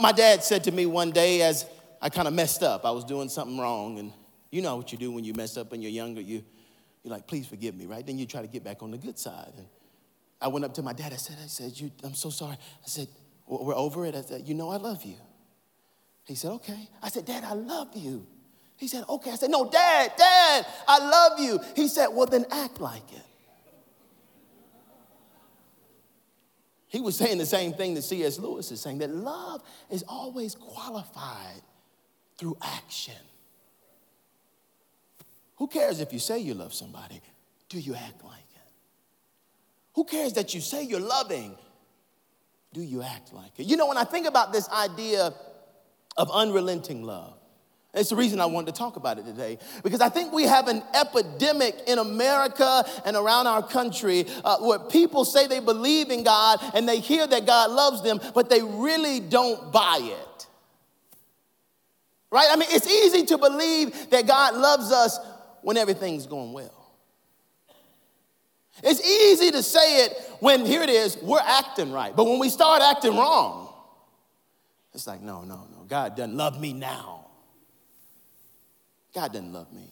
My 0.00 0.12
dad 0.12 0.42
said 0.42 0.64
to 0.64 0.72
me 0.72 0.86
one 0.86 1.12
day 1.12 1.42
as 1.42 1.66
I 2.00 2.08
kind 2.08 2.28
of 2.28 2.34
messed 2.34 2.62
up, 2.62 2.84
I 2.84 2.90
was 2.90 3.04
doing 3.04 3.28
something 3.28 3.58
wrong, 3.58 3.98
and 3.98 4.12
you 4.50 4.62
know 4.62 4.76
what 4.76 4.92
you 4.92 4.98
do 4.98 5.12
when 5.12 5.24
you 5.24 5.34
mess 5.34 5.56
up 5.56 5.70
when 5.70 5.82
you're 5.82 5.90
younger, 5.90 6.20
you, 6.20 6.44
you're 7.02 7.12
like, 7.12 7.26
please 7.26 7.46
forgive 7.46 7.74
me, 7.74 7.86
right? 7.86 8.06
Then 8.06 8.18
you 8.18 8.26
try 8.26 8.42
to 8.42 8.48
get 8.48 8.64
back 8.64 8.82
on 8.82 8.90
the 8.90 8.98
good 8.98 9.18
side. 9.18 9.52
And 9.56 9.66
I 10.40 10.48
went 10.48 10.64
up 10.64 10.74
to 10.74 10.82
my 10.82 10.92
dad, 10.92 11.12
I 11.12 11.16
said, 11.16 11.36
I 11.42 11.46
said, 11.46 11.90
I'm 12.02 12.14
so 12.14 12.30
sorry. 12.30 12.54
I 12.54 12.86
said, 12.86 13.08
we're 13.46 13.74
over 13.74 14.04
it. 14.06 14.14
I 14.14 14.22
said, 14.22 14.46
you 14.46 14.54
know 14.54 14.70
I 14.70 14.76
love 14.76 15.04
you. 15.04 15.16
He 16.24 16.34
said, 16.34 16.50
okay. 16.52 16.88
I 17.02 17.08
said, 17.08 17.24
Dad, 17.24 17.42
I 17.42 17.54
love 17.54 17.88
you. 17.94 18.26
He 18.76 18.86
said, 18.86 19.04
okay. 19.08 19.30
I 19.30 19.36
said, 19.36 19.50
no, 19.50 19.70
Dad, 19.70 20.12
Dad, 20.16 20.66
I 20.86 20.98
love 20.98 21.40
you. 21.40 21.58
He 21.74 21.88
said, 21.88 22.08
well, 22.08 22.26
then 22.26 22.44
act 22.50 22.80
like 22.80 23.12
it. 23.12 23.22
He 26.88 27.00
was 27.00 27.16
saying 27.16 27.38
the 27.38 27.46
same 27.46 27.74
thing 27.74 27.94
that 27.94 28.02
C.S. 28.02 28.38
Lewis 28.38 28.70
is 28.72 28.80
saying 28.80 28.98
that 28.98 29.14
love 29.14 29.62
is 29.90 30.04
always 30.08 30.54
qualified 30.54 31.60
through 32.38 32.56
action. 32.62 33.14
Who 35.56 35.66
cares 35.66 36.00
if 36.00 36.12
you 36.12 36.18
say 36.18 36.38
you 36.38 36.54
love 36.54 36.72
somebody? 36.72 37.20
Do 37.68 37.78
you 37.78 37.94
act 37.94 38.24
like 38.24 38.38
it? 38.38 38.72
Who 39.94 40.04
cares 40.04 40.32
that 40.34 40.54
you 40.54 40.60
say 40.60 40.84
you're 40.84 41.00
loving? 41.00 41.56
Do 42.72 42.80
you 42.80 43.02
act 43.02 43.32
like 43.32 43.58
it? 43.58 43.66
You 43.66 43.76
know, 43.76 43.86
when 43.86 43.98
I 43.98 44.04
think 44.04 44.26
about 44.26 44.52
this 44.52 44.68
idea 44.70 45.34
of 46.16 46.30
unrelenting 46.30 47.02
love, 47.02 47.38
it's 47.98 48.10
the 48.10 48.16
reason 48.16 48.40
I 48.40 48.46
wanted 48.46 48.74
to 48.74 48.78
talk 48.78 48.96
about 48.96 49.18
it 49.18 49.26
today 49.26 49.58
because 49.82 50.00
I 50.00 50.08
think 50.08 50.32
we 50.32 50.44
have 50.44 50.68
an 50.68 50.82
epidemic 50.94 51.74
in 51.86 51.98
America 51.98 52.84
and 53.04 53.16
around 53.16 53.46
our 53.46 53.62
country 53.62 54.26
uh, 54.44 54.58
where 54.58 54.78
people 54.78 55.24
say 55.24 55.46
they 55.46 55.60
believe 55.60 56.10
in 56.10 56.24
God 56.24 56.60
and 56.74 56.88
they 56.88 57.00
hear 57.00 57.26
that 57.26 57.46
God 57.46 57.70
loves 57.70 58.02
them, 58.02 58.20
but 58.34 58.48
they 58.48 58.62
really 58.62 59.20
don't 59.20 59.72
buy 59.72 59.98
it. 60.00 60.46
Right? 62.30 62.46
I 62.50 62.56
mean, 62.56 62.68
it's 62.70 62.86
easy 62.86 63.24
to 63.26 63.38
believe 63.38 64.10
that 64.10 64.26
God 64.26 64.54
loves 64.54 64.92
us 64.92 65.18
when 65.62 65.76
everything's 65.76 66.26
going 66.26 66.52
well. 66.52 66.74
It's 68.82 69.04
easy 69.04 69.50
to 69.50 69.62
say 69.62 70.04
it 70.04 70.12
when, 70.40 70.64
here 70.64 70.82
it 70.82 70.90
is, 70.90 71.16
we're 71.20 71.40
acting 71.40 71.90
right. 71.90 72.14
But 72.14 72.24
when 72.24 72.38
we 72.38 72.48
start 72.48 72.80
acting 72.80 73.16
wrong, 73.16 73.72
it's 74.94 75.06
like, 75.06 75.20
no, 75.20 75.42
no, 75.42 75.66
no. 75.70 75.84
God 75.88 76.16
doesn't 76.16 76.36
love 76.36 76.60
me 76.60 76.72
now. 76.72 77.17
God 79.18 79.32
doesn't 79.32 79.52
love 79.52 79.72
me. 79.72 79.90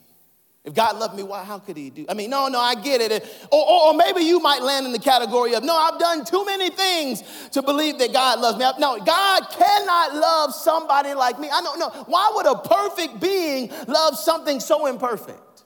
If 0.64 0.72
God 0.72 0.98
loved 0.98 1.16
me, 1.16 1.24
why, 1.24 1.42
how 1.42 1.58
could 1.58 1.76
he 1.76 1.90
do? 1.90 2.06
I 2.08 2.14
mean, 2.14 2.30
no, 2.30 2.46
no, 2.46 2.60
I 2.60 2.76
get 2.76 3.00
it. 3.00 3.24
Or, 3.50 3.58
or, 3.60 3.82
or, 3.88 3.94
maybe 3.94 4.20
you 4.20 4.38
might 4.38 4.62
land 4.62 4.86
in 4.86 4.92
the 4.92 5.00
category 5.00 5.54
of, 5.54 5.64
no, 5.64 5.76
I've 5.76 5.98
done 5.98 6.24
too 6.24 6.44
many 6.46 6.70
things 6.70 7.24
to 7.50 7.60
believe 7.60 7.98
that 7.98 8.12
God 8.12 8.38
loves 8.38 8.56
me. 8.56 8.64
No, 8.78 8.98
God 8.98 9.40
cannot 9.50 10.14
love 10.14 10.54
somebody 10.54 11.12
like 11.14 11.40
me. 11.40 11.48
I 11.52 11.60
don't 11.60 11.80
know. 11.80 11.90
Why 12.06 12.30
would 12.36 12.46
a 12.46 12.56
perfect 12.56 13.20
being 13.20 13.72
love 13.88 14.16
something 14.16 14.60
so 14.60 14.86
imperfect? 14.86 15.64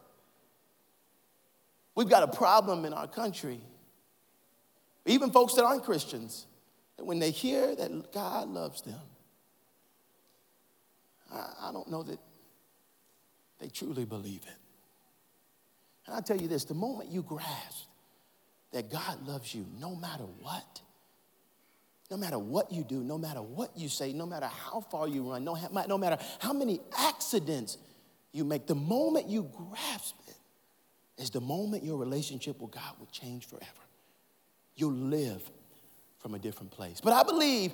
We've 1.95 2.09
got 2.09 2.23
a 2.23 2.29
problem 2.29 2.87
in 2.87 2.95
our 2.95 3.09
country. 3.09 3.61
Even 5.05 5.31
folks 5.33 5.53
that 5.55 5.65
aren't 5.67 5.85
Christians, 5.85 6.47
that 6.97 7.05
when 7.05 7.19
they 7.19 7.31
hear 7.31 7.75
that 7.75 8.13
God 8.13 8.49
loves 8.49 8.81
them, 8.81 9.01
I, 11.31 11.69
I 11.69 11.73
don't 11.73 11.91
know 11.91 12.03
that 12.03 12.19
they 13.61 13.69
truly 13.69 14.05
believe 14.05 14.43
it. 14.47 14.57
And 16.07 16.17
I 16.17 16.21
tell 16.21 16.41
you 16.41 16.49
this 16.49 16.65
the 16.65 16.75
moment 16.75 17.11
you 17.11 17.23
grasp 17.23 17.87
that 18.73 18.91
God 18.91 19.27
loves 19.27 19.55
you 19.55 19.67
no 19.81 19.95
matter 19.95 20.25
what, 20.41 20.81
no 22.11 22.17
matter 22.17 22.39
what 22.39 22.73
you 22.73 22.83
do, 22.83 23.05
no 23.05 23.19
matter 23.19 23.43
what 23.43 23.77
you 23.77 23.89
say, 23.89 24.13
no 24.13 24.27
matter 24.27 24.47
how 24.47 24.81
far 24.81 25.07
you 25.07 25.31
run, 25.31 25.45
no, 25.45 25.57
no 25.87 25.99
matter 25.99 26.19
how 26.41 26.53
many 26.53 26.81
accidents 26.99 27.79
you 28.33 28.45
make, 28.45 28.67
the 28.67 28.75
moment 28.75 29.29
you 29.29 29.49
grasp 29.57 30.17
it 30.27 31.23
is 31.23 31.31
the 31.31 31.41
moment 31.41 31.85
your 31.85 31.99
relationship 31.99 32.61
with 32.61 32.71
God 32.71 32.95
will 32.99 33.09
change 33.13 33.47
forever. 33.47 33.67
You'll 34.75 34.93
live 34.93 35.43
from 36.19 36.35
a 36.35 36.39
different 36.39 36.71
place. 36.71 37.01
But 37.01 37.13
I 37.13 37.23
believe 37.23 37.73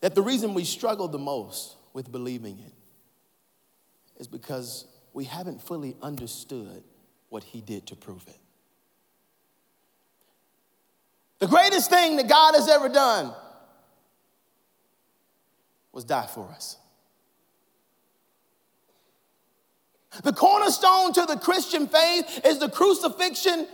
that 0.00 0.14
the 0.14 0.22
reason 0.22 0.54
we 0.54 0.64
struggle 0.64 1.08
the 1.08 1.18
most 1.18 1.76
with 1.92 2.10
believing 2.10 2.58
it 2.58 2.72
is 4.18 4.26
because 4.26 4.86
we 5.12 5.24
haven't 5.24 5.62
fully 5.62 5.96
understood 6.02 6.82
what 7.28 7.44
he 7.44 7.60
did 7.60 7.86
to 7.86 7.96
prove 7.96 8.24
it. 8.28 8.38
The 11.38 11.48
greatest 11.48 11.90
thing 11.90 12.16
that 12.16 12.28
God 12.28 12.54
has 12.54 12.68
ever 12.68 12.88
done 12.88 13.34
was 15.92 16.04
die 16.04 16.26
for 16.26 16.48
us. 16.48 16.76
The 20.22 20.32
cornerstone 20.32 21.12
to 21.14 21.26
the 21.26 21.36
Christian 21.36 21.86
faith 21.88 22.42
is 22.44 22.58
the 22.58 22.68
crucifixion 22.68 23.66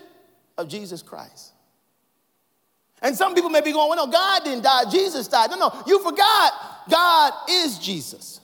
of 0.57 0.69
Jesus 0.69 1.03
Christ. 1.03 1.53
And 3.03 3.17
some 3.17 3.35
people 3.35 3.51
may 3.51 3.61
be 3.61 3.73
going, 3.73 3.89
well, 3.91 4.07
no, 4.07 4.13
God 4.13 4.45
didn't 4.45 4.65
die, 4.65 4.85
Jesus 4.91 5.29
died. 5.29 5.51
No, 5.51 5.57
no, 5.57 5.83
you 5.87 6.03
forgot 6.03 6.53
God 6.89 7.33
is 7.51 7.79
Jesus. 7.79 8.41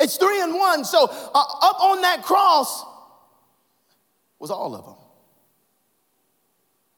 It's 0.00 0.16
three 0.16 0.40
and 0.40 0.54
one. 0.54 0.84
So 0.84 1.04
uh, 1.04 1.44
up 1.62 1.80
on 1.80 2.00
that 2.02 2.22
cross 2.22 2.84
was 4.38 4.50
all 4.50 4.74
of 4.74 4.84
them. 4.86 4.94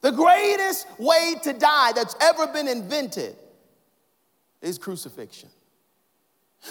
The 0.01 0.11
greatest 0.11 0.87
way 0.99 1.35
to 1.43 1.53
die 1.53 1.91
that's 1.93 2.15
ever 2.21 2.47
been 2.47 2.67
invented 2.67 3.35
is 4.61 4.77
crucifixion. 4.77 5.49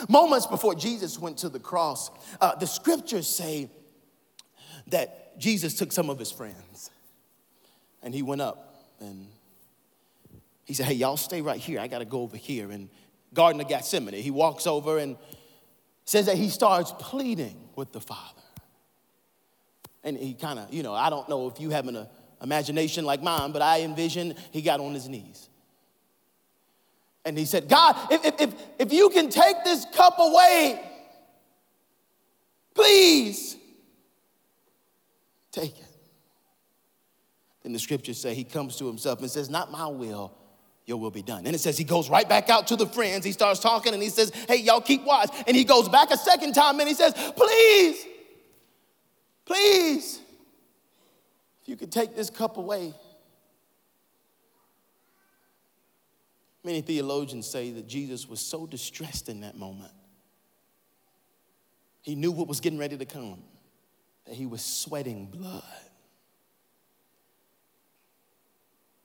Moments 0.09 0.47
before 0.47 0.75
Jesus 0.75 1.19
went 1.19 1.39
to 1.39 1.49
the 1.49 1.59
cross, 1.59 2.11
uh, 2.41 2.55
the 2.57 2.67
scriptures 2.67 3.27
say 3.27 3.71
that 4.89 5.39
Jesus 5.39 5.75
took 5.75 5.93
some 5.93 6.11
of 6.11 6.19
his 6.19 6.33
friends 6.33 6.91
and 8.03 8.15
he 8.15 8.23
went 8.23 8.41
up 8.41 8.75
and 9.01 9.27
he 10.65 10.75
said, 10.75 10.87
Hey, 10.87 10.95
y'all 10.95 11.17
stay 11.17 11.43
right 11.43 11.61
here. 11.61 11.81
I 11.81 11.89
got 11.89 11.99
to 11.99 12.05
go 12.05 12.23
over 12.23 12.37
here. 12.37 12.71
And 12.71 12.89
Garden 13.35 13.61
of 13.61 13.69
Gethsemane, 13.69 14.15
he 14.15 14.31
walks 14.31 14.67
over 14.67 14.99
and 14.99 15.17
says 16.05 16.27
that 16.27 16.37
he 16.37 16.49
starts 16.49 16.93
pleading 16.99 17.57
with 17.77 17.93
the 17.93 18.01
Father. 18.01 18.43
And 20.05 20.17
he 20.17 20.35
kind 20.35 20.59
of, 20.59 20.73
you 20.73 20.83
know, 20.83 20.95
I 20.95 21.11
don't 21.11 21.29
know 21.29 21.49
if 21.49 21.61
you 21.61 21.71
have 21.71 21.87
an 21.87 22.07
imagination 22.43 23.05
like 23.05 23.23
mine, 23.23 23.53
but 23.53 23.63
I 23.63 23.83
envision 23.83 24.35
he 24.51 24.63
got 24.63 24.81
on 24.81 24.95
his 24.95 25.09
knees. 25.09 25.49
And 27.25 27.39
he 27.39 27.45
said, 27.45 27.69
God, 27.69 27.97
if, 28.11 28.41
if, 28.41 28.55
if 28.81 28.93
you 28.93 29.09
can 29.11 29.31
take 29.31 29.63
this 29.65 29.87
cup 29.95 30.17
away, 30.19 30.81
please 32.75 33.57
take 35.53 35.79
it. 35.79 35.87
Then 37.63 37.73
the 37.73 37.79
scriptures 37.79 38.21
say 38.21 38.35
he 38.35 38.43
comes 38.43 38.77
to 38.79 38.87
himself 38.87 39.21
and 39.21 39.31
says, 39.31 39.49
Not 39.49 39.71
my 39.71 39.87
will, 39.87 40.37
your 40.87 40.99
will 40.99 41.11
be 41.11 41.23
done. 41.23 41.47
And 41.47 41.55
it 41.55 41.61
says 41.61 41.79
he 41.79 41.85
goes 41.85 42.11
right 42.11 42.29
back 42.29 42.51
out 42.51 42.67
to 42.69 42.77
the 42.77 42.87
friends. 42.87 43.25
He 43.25 43.33
starts 43.33 43.61
talking 43.61 43.95
and 43.95 44.03
he 44.03 44.09
says, 44.09 44.33
Hey, 44.49 44.57
y'all 44.57 44.81
keep 44.81 45.05
watch. 45.05 45.31
And 45.47 45.57
he 45.57 45.65
goes 45.65 45.89
back 45.89 46.11
a 46.11 46.17
second 46.17 46.55
time 46.55 46.81
and 46.81 46.89
he 46.89 46.95
says, 46.95 47.15
Please, 47.37 48.05
please, 49.45 50.21
if 51.63 51.69
you 51.69 51.77
could 51.77 51.93
take 51.93 52.17
this 52.17 52.31
cup 52.31 52.57
away. 52.57 52.95
Many 56.65 56.81
theologians 56.81 57.49
say 57.49 57.71
that 57.73 57.89
Jesus 57.89 58.29
was 58.29 58.41
so 58.41 58.67
distressed 58.67 59.29
in 59.29 59.41
that 59.41 59.57
moment. 59.57 59.93
He 62.03 62.15
knew 62.15 62.31
what 62.33 62.49
was 62.49 62.61
getting 62.61 62.79
ready 62.79 62.97
to 62.97 63.05
come, 63.05 63.43
that 64.27 64.35
he 64.35 64.47
was 64.47 64.63
sweating 64.65 65.27
blood. 65.27 65.63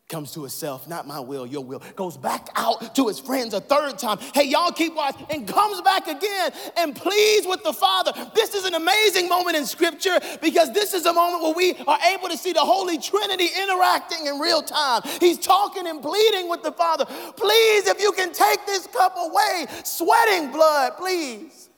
Comes 0.08 0.32
to 0.32 0.41
himself, 0.41 0.88
not 0.88 1.06
my 1.06 1.20
will, 1.20 1.46
your 1.46 1.63
will, 1.63 1.82
goes 1.96 2.15
back 2.15 2.48
out 2.56 2.96
to 2.96 3.08
his 3.08 3.20
friends 3.20 3.54
a 3.54 3.60
third 3.60 4.00
time. 4.00 4.17
Hey, 4.34 4.46
y'all 4.46 4.72
keep 4.72 4.96
watching, 4.96 5.26
and 5.30 5.46
comes 5.48 5.82
back 5.82 6.08
again 6.08 6.52
and 6.78 6.96
pleads 6.96 7.46
with 7.46 7.62
the 7.63 7.74
Father. 7.74 8.13
This 8.34 8.54
is 8.54 8.63
an 8.63 8.76
amazing 8.76 9.28
moment 9.28 9.58
in 9.58 9.65
Scripture 9.65 10.17
because 10.41 10.72
this 10.74 10.93
is 10.93 11.06
a 11.06 11.13
moment 11.13 11.43
where 11.43 11.54
we 11.54 11.76
are 11.88 12.00
able 12.13 12.30
to 12.30 12.38
see 12.38 12.54
the 12.54 12.62
Holy 12.62 12.98
Trinity 12.98 13.50
interacting 13.62 14.28
in 14.28 14.39
real 14.39 14.62
time. 14.62 15.02
He's 15.20 15.38
talking 15.38 15.88
and 15.88 16.02
pleading 16.02 16.50
with 16.50 16.63
the 16.63 16.72
Father. 16.72 17.06
Please, 17.06 17.88
if 17.88 18.00
you 18.00 18.13
can 18.13 18.32
take 18.32 18.65
this 18.65 18.88
cup 18.88 19.15
away, 19.17 19.65
sweating 19.84 20.52
blood, 20.52 20.93
please. 20.98 21.70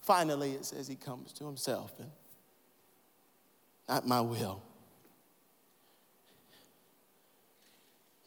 Finally, 0.00 0.52
it 0.52 0.64
says 0.64 0.88
he 0.88 0.96
comes 0.96 1.32
to 1.34 1.44
himself 1.44 1.92
and 1.98 2.10
not 3.88 4.06
my 4.06 4.20
will 4.20 4.62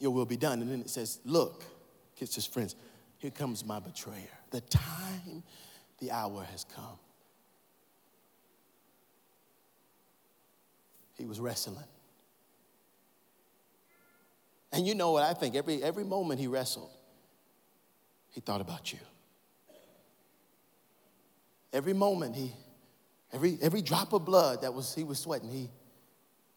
your 0.06 0.14
will 0.14 0.26
be 0.26 0.38
done. 0.38 0.62
And 0.62 0.70
then 0.70 0.82
it 0.82 0.90
says, 0.90 1.20
Look, 1.26 1.64
kiss 2.16 2.36
his 2.36 2.46
friends, 2.46 2.76
here 3.18 3.32
comes 3.32 3.66
my 3.66 3.80
betrayer. 3.80 4.30
The 4.52 4.62
time, 4.62 5.42
the 5.98 6.12
hour 6.12 6.46
has 6.52 6.64
come. 6.64 7.00
He 11.18 11.26
was 11.26 11.40
wrestling. 11.40 11.78
And 14.72 14.86
you 14.86 14.94
know 14.94 15.12
what 15.12 15.24
I 15.24 15.34
think? 15.34 15.56
Every, 15.56 15.82
every 15.82 16.04
moment 16.04 16.40
he 16.40 16.46
wrestled, 16.46 16.92
he 18.30 18.42
thought 18.42 18.62
about 18.62 18.94
you. 18.94 19.00
Every 21.74 21.94
moment 21.94 22.36
he, 22.36 22.54
every, 23.34 23.58
every 23.60 23.82
drop 23.82 24.14
of 24.14 24.24
blood 24.24 24.62
that 24.62 24.74
was 24.74 24.94
he 24.94 25.04
was 25.04 25.18
sweating, 25.18 25.50
he 25.50 25.72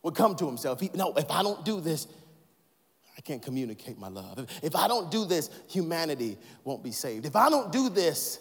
would 0.03 0.15
come 0.15 0.37
to 0.37 0.47
himself. 0.47 0.81
He, 0.81 0.91
no, 0.95 1.15
if 1.15 1.31
I 1.31 1.43
don't 1.43 1.65
do 1.65 1.81
this, 1.81 2.09
I 3.19 3.21
can't 3.21 3.43
communicate 3.43 3.99
my 3.99 4.09
love. 4.09 4.47
If 4.63 4.77
I 4.77 4.87
don't 4.87 5.11
do 5.11 5.25
this, 5.25 5.51
humanity 5.69 6.39
won't 6.63 6.85
be 6.85 6.93
saved. 6.93 7.27
If 7.27 7.35
I 7.35 7.51
don't 7.51 7.73
do 7.73 7.89
this, 7.89 8.39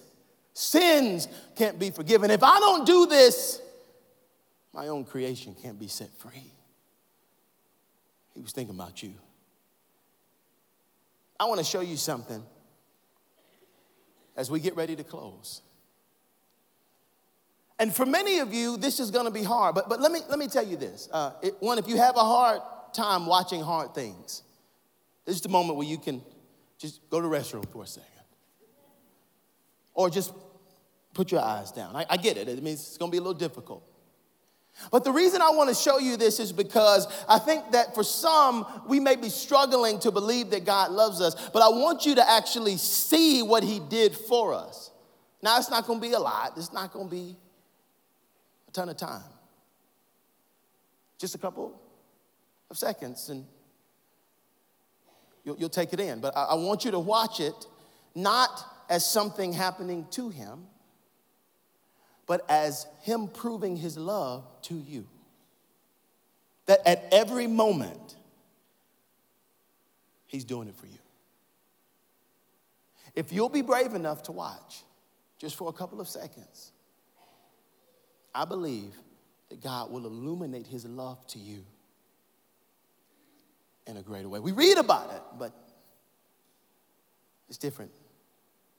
sins 0.53 1.27
can't 1.55 1.79
be 1.79 1.89
forgiven. 1.89 2.29
If 2.29 2.43
I 2.43 2.59
don't 2.59 2.85
do 2.85 3.07
this, 3.07 3.59
my 4.71 4.89
own 4.89 5.03
creation 5.03 5.55
can't 5.59 5.79
be 5.79 5.87
set 5.87 6.09
free. 6.19 6.53
He 8.35 8.41
was 8.41 8.51
thinking 8.51 8.75
about 8.75 9.01
you. 9.01 9.15
I 11.39 11.45
want 11.45 11.57
to 11.57 11.65
show 11.65 11.81
you 11.81 11.97
something 11.97 12.43
as 14.35 14.51
we 14.51 14.59
get 14.59 14.75
ready 14.75 14.95
to 14.95 15.03
close. 15.03 15.61
And 17.79 17.93
for 17.93 18.05
many 18.05 18.39
of 18.39 18.53
you, 18.53 18.77
this 18.77 18.99
is 18.99 19.09
going 19.09 19.25
to 19.25 19.31
be 19.31 19.43
hard. 19.43 19.73
But, 19.73 19.89
but 19.89 20.01
let, 20.01 20.11
me, 20.11 20.19
let 20.29 20.37
me 20.37 20.47
tell 20.47 20.65
you 20.65 20.77
this. 20.77 21.09
Uh, 21.11 21.31
it, 21.41 21.55
one, 21.61 21.79
if 21.79 21.87
you 21.87 21.97
have 21.97 22.15
a 22.15 22.23
hard 22.23 22.61
time 22.93 23.25
watching 23.25 23.61
hard 23.61 23.95
things, 23.95 24.43
this 25.27 25.35
is 25.35 25.41
the 25.41 25.49
moment 25.49 25.77
where 25.77 25.85
you 25.85 25.97
can 25.97 26.21
just 26.77 27.01
go 27.09 27.19
to 27.19 27.27
the 27.27 27.35
restroom 27.35 27.69
for 27.69 27.83
a 27.83 27.85
second. 27.85 28.09
Or 29.93 30.09
just 30.09 30.31
put 31.13 31.33
your 31.33 31.41
eyes 31.41 31.71
down. 31.71 31.97
I, 31.97 32.05
I 32.09 32.15
get 32.15 32.37
it. 32.37 32.47
It 32.47 32.63
means 32.63 32.79
it's 32.79 32.97
going 32.97 33.11
to 33.11 33.13
be 33.13 33.17
a 33.17 33.21
little 33.21 33.37
difficult. 33.37 33.83
But 34.89 35.03
the 35.03 35.11
reason 35.11 35.41
I 35.41 35.49
want 35.49 35.67
to 35.67 35.75
show 35.75 35.99
you 35.99 36.15
this 36.15 36.39
is 36.39 36.53
because 36.53 37.07
I 37.27 37.39
think 37.39 37.73
that 37.73 37.93
for 37.93 38.05
some, 38.05 38.65
we 38.87 39.01
may 39.01 39.17
be 39.17 39.27
struggling 39.27 39.99
to 39.99 40.11
believe 40.11 40.51
that 40.51 40.63
God 40.63 40.91
loves 40.91 41.19
us, 41.19 41.49
but 41.49 41.61
I 41.61 41.67
want 41.67 42.05
you 42.05 42.15
to 42.15 42.29
actually 42.29 42.77
see 42.77 43.41
what 43.41 43.63
He 43.63 43.81
did 43.81 44.15
for 44.15 44.53
us. 44.53 44.91
Now, 45.41 45.57
it's 45.57 45.69
not 45.69 45.87
going 45.87 45.99
to 45.99 46.07
be 46.07 46.13
a 46.13 46.19
lot, 46.19 46.53
it's 46.55 46.71
not 46.71 46.93
going 46.93 47.09
to 47.09 47.11
be 47.13 47.35
a 48.69 48.71
ton 48.71 48.87
of 48.87 48.95
time. 48.95 49.23
Just 51.17 51.35
a 51.35 51.37
couple 51.37 51.81
of 52.69 52.77
seconds, 52.77 53.27
and 53.27 53.45
You'll, 55.47 55.57
you'll 55.57 55.69
take 55.69 55.93
it 55.93 56.01
in. 56.01 56.19
But 56.19 56.35
I, 56.35 56.43
I 56.43 56.53
want 56.55 56.83
you 56.83 56.91
to 56.91 56.99
watch 56.99 57.39
it 57.39 57.55
not 58.13 58.65
as 58.89 59.05
something 59.05 59.53
happening 59.53 60.05
to 60.11 60.27
him, 60.27 60.65
but 62.25 62.45
as 62.49 62.85
him 63.03 63.29
proving 63.29 63.77
his 63.77 63.97
love 63.97 64.43
to 64.63 64.75
you. 64.75 65.07
That 66.65 66.85
at 66.85 67.07
every 67.13 67.47
moment, 67.47 68.17
he's 70.25 70.43
doing 70.43 70.67
it 70.67 70.75
for 70.75 70.87
you. 70.87 70.99
If 73.15 73.31
you'll 73.31 73.47
be 73.47 73.61
brave 73.61 73.93
enough 73.93 74.23
to 74.23 74.33
watch 74.33 74.83
just 75.39 75.55
for 75.55 75.69
a 75.69 75.73
couple 75.73 76.01
of 76.01 76.09
seconds, 76.09 76.73
I 78.35 78.43
believe 78.43 78.93
that 79.47 79.63
God 79.63 79.91
will 79.91 80.05
illuminate 80.05 80.67
his 80.67 80.83
love 80.83 81.25
to 81.27 81.39
you 81.39 81.63
in 83.87 83.97
a 83.97 84.01
greater 84.01 84.29
way. 84.29 84.39
We 84.39 84.51
read 84.51 84.77
about 84.77 85.11
it, 85.11 85.21
but 85.39 85.53
it's 87.47 87.57
different 87.57 87.91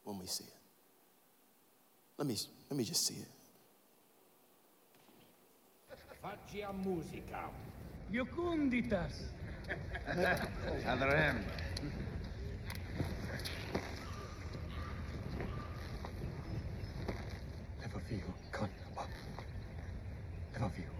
when 0.05 0.18
we 0.18 0.27
see 0.27 0.44
it. 0.44 0.53
Let 2.18 2.27
me, 2.27 2.37
let 2.71 2.77
me 2.77 2.85
just 2.85 3.07
see 3.07 3.14
it. 3.14 3.29
Faccia 6.23 6.73
musica. 6.73 7.49
Jucunditas. 8.11 9.23
Adrem. 10.87 11.44
Never 17.81 18.01
feel 18.01 18.35
con. 18.51 18.68
Never 20.55 20.71
feel 20.71 20.97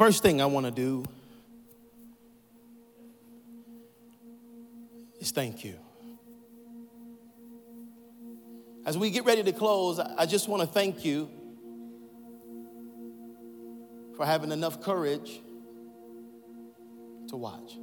first 0.00 0.22
thing 0.22 0.40
I 0.40 0.46
want 0.46 0.64
to 0.64 0.72
do 0.72 1.04
is 5.20 5.30
thank 5.30 5.62
you. 5.62 5.74
As 8.86 8.96
we 8.96 9.10
get 9.10 9.26
ready 9.26 9.42
to 9.42 9.52
close, 9.52 9.98
I 9.98 10.24
just 10.24 10.48
want 10.48 10.62
to 10.62 10.66
thank 10.66 11.04
you 11.04 11.28
for 14.16 14.24
having 14.24 14.52
enough 14.52 14.80
courage 14.80 15.42
to 17.28 17.36
watch. 17.36 17.76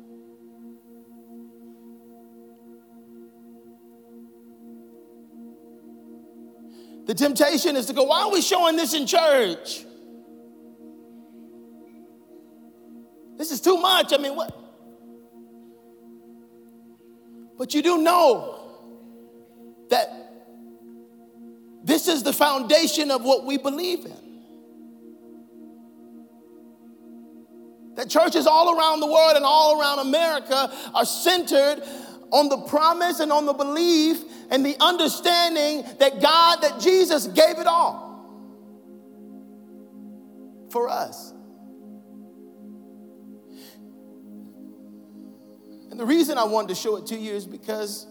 The 7.06 7.14
temptation 7.14 7.76
is 7.76 7.86
to 7.86 7.94
go, 7.94 8.06
why 8.06 8.24
are 8.24 8.32
we 8.32 8.42
showing 8.42 8.76
this 8.76 8.96
in 8.96 9.06
church? 9.06 9.84
too 13.68 13.78
much. 13.78 14.14
I 14.14 14.18
mean, 14.18 14.36
what? 14.36 14.58
But 17.58 17.74
you 17.74 17.82
do 17.82 17.98
know 17.98 18.54
that 19.90 20.08
this 21.84 22.08
is 22.08 22.24
the 22.24 22.32
foundation 22.32 23.12
of 23.12 23.24
what 23.24 23.44
we 23.46 23.58
believe 23.58 24.06
in. 24.06 24.24
That 27.96 28.10
churches 28.10 28.48
all 28.48 28.78
around 28.78 29.02
the 29.02 29.08
world 29.08 29.36
and 29.36 29.44
all 29.44 29.82
around 29.82 30.00
America 30.00 30.72
are 30.94 31.06
centered 31.06 31.82
on 32.32 32.48
the 32.48 32.58
promise 32.68 33.20
and 33.20 33.34
on 33.34 33.46
the 33.46 33.54
belief 33.54 34.24
and 34.50 34.66
the 34.66 34.78
understanding 34.80 35.84
that 36.00 36.22
God, 36.22 36.62
that 36.62 36.80
Jesus 36.80 37.28
gave 37.28 37.58
it 37.58 37.68
all 37.68 38.06
for 40.70 40.88
us. 40.88 41.34
And 45.98 46.04
the 46.04 46.14
reason 46.14 46.38
I 46.38 46.44
wanted 46.44 46.68
to 46.68 46.76
show 46.76 46.98
it 46.98 47.08
to 47.08 47.18
you 47.18 47.34
is 47.34 47.48
because 47.48 48.06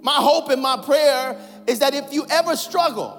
my 0.00 0.14
hope 0.14 0.50
and 0.50 0.62
my 0.62 0.80
prayer 0.84 1.36
is 1.66 1.80
that 1.80 1.94
if 1.94 2.12
you 2.12 2.24
ever 2.30 2.54
struggle, 2.54 3.16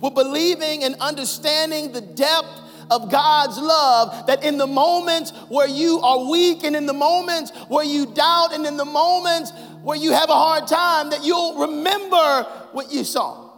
with 0.00 0.14
believing 0.14 0.82
and 0.82 0.96
understanding 0.96 1.92
the 1.92 2.00
depth 2.00 2.60
of 2.90 3.08
God's 3.08 3.56
love 3.56 4.26
that 4.26 4.42
in 4.42 4.58
the 4.58 4.66
moments 4.66 5.30
where 5.48 5.68
you 5.68 6.00
are 6.00 6.28
weak 6.28 6.64
and 6.64 6.74
in 6.74 6.86
the 6.86 6.92
moments 6.92 7.52
where 7.68 7.84
you 7.84 8.06
doubt 8.06 8.48
and 8.52 8.66
in 8.66 8.76
the 8.76 8.84
moments 8.84 9.52
where 9.84 9.96
you 9.96 10.10
have 10.10 10.28
a 10.28 10.34
hard 10.34 10.66
time 10.66 11.10
that 11.10 11.24
you'll 11.24 11.60
remember 11.68 12.42
what 12.72 12.92
you 12.92 13.04
saw. 13.04 13.52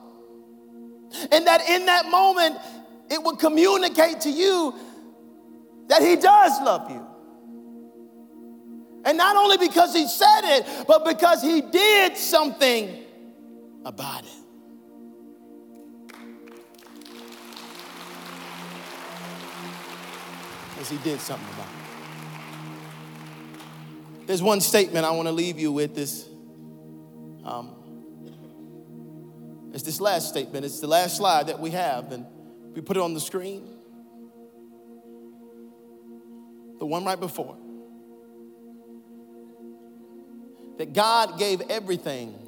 And 1.33 1.47
that 1.47 1.67
in 1.67 1.87
that 1.87 2.11
moment 2.11 2.59
it 3.11 3.23
will 3.23 3.37
communicate 3.37 4.21
to 4.21 4.31
you 4.31 4.75
that 5.89 6.03
he 6.03 6.17
does 6.17 6.61
love 6.63 6.91
you. 6.91 7.07
And 9.05 9.17
not 9.17 9.37
only 9.37 9.57
because 9.57 9.95
he 9.95 10.07
said 10.07 10.59
it, 10.59 10.85
but 10.87 11.05
because 11.05 11.43
he 11.43 11.61
did 11.61 12.17
something 12.17 13.05
about 13.85 14.25
it. 14.25 14.39
because 20.79 20.91
he 21.05 21.11
did 21.11 21.21
something 21.21 21.49
about 21.55 21.67
it. 21.67 21.73
There's 24.27 24.43
one 24.43 24.61
statement 24.61 25.05
I 25.05 25.11
want 25.11 25.27
to 25.27 25.33
leave 25.33 25.59
you 25.59 25.73
with. 25.73 25.95
This, 25.95 26.29
um, 27.45 27.75
it's 29.73 29.83
this 29.83 30.01
last 30.01 30.29
statement. 30.29 30.65
It's 30.65 30.81
the 30.81 30.87
last 30.87 31.17
slide 31.17 31.49
that 31.49 31.59
we 31.59 31.71
have, 31.71 32.13
and 32.13 32.27
we 32.75 32.81
put 32.81 32.97
it 32.97 33.01
on 33.01 33.15
the 33.15 33.21
screen. 33.21 33.78
The 36.79 36.87
one 36.87 37.05
right 37.05 37.19
before. 37.19 37.57
That 40.79 40.93
God 40.93 41.39
gave 41.39 41.61
everything 41.63 42.39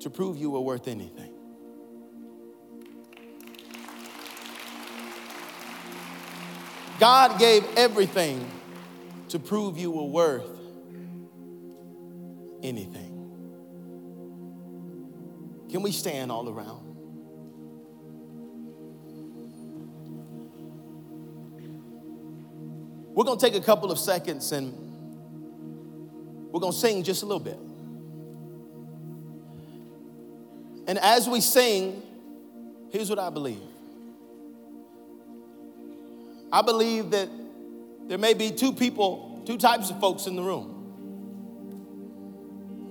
to 0.00 0.10
prove 0.10 0.36
you 0.36 0.50
were 0.50 0.60
worth 0.60 0.88
anything. 0.88 1.32
God 6.98 7.38
gave 7.38 7.62
everything 7.76 8.50
to 9.28 9.38
prove 9.38 9.76
you 9.76 9.90
were 9.90 10.04
worth 10.04 10.48
anything. 12.62 13.12
Can 15.70 15.82
we 15.82 15.92
stand 15.92 16.32
all 16.32 16.48
around? 16.48 16.85
We're 23.16 23.24
going 23.24 23.38
to 23.38 23.44
take 23.46 23.54
a 23.54 23.64
couple 23.64 23.90
of 23.90 23.98
seconds 23.98 24.52
and 24.52 24.74
we're 26.52 26.60
going 26.60 26.74
to 26.74 26.78
sing 26.78 27.02
just 27.02 27.22
a 27.22 27.26
little 27.26 27.40
bit. 27.40 27.58
And 30.86 30.98
as 30.98 31.26
we 31.26 31.40
sing, 31.40 32.02
here's 32.90 33.08
what 33.08 33.18
I 33.18 33.30
believe 33.30 33.62
I 36.52 36.60
believe 36.60 37.10
that 37.12 37.30
there 38.06 38.18
may 38.18 38.34
be 38.34 38.50
two 38.50 38.74
people, 38.74 39.42
two 39.46 39.56
types 39.56 39.88
of 39.88 39.98
folks 39.98 40.26
in 40.26 40.36
the 40.36 40.42
room. 40.42 40.74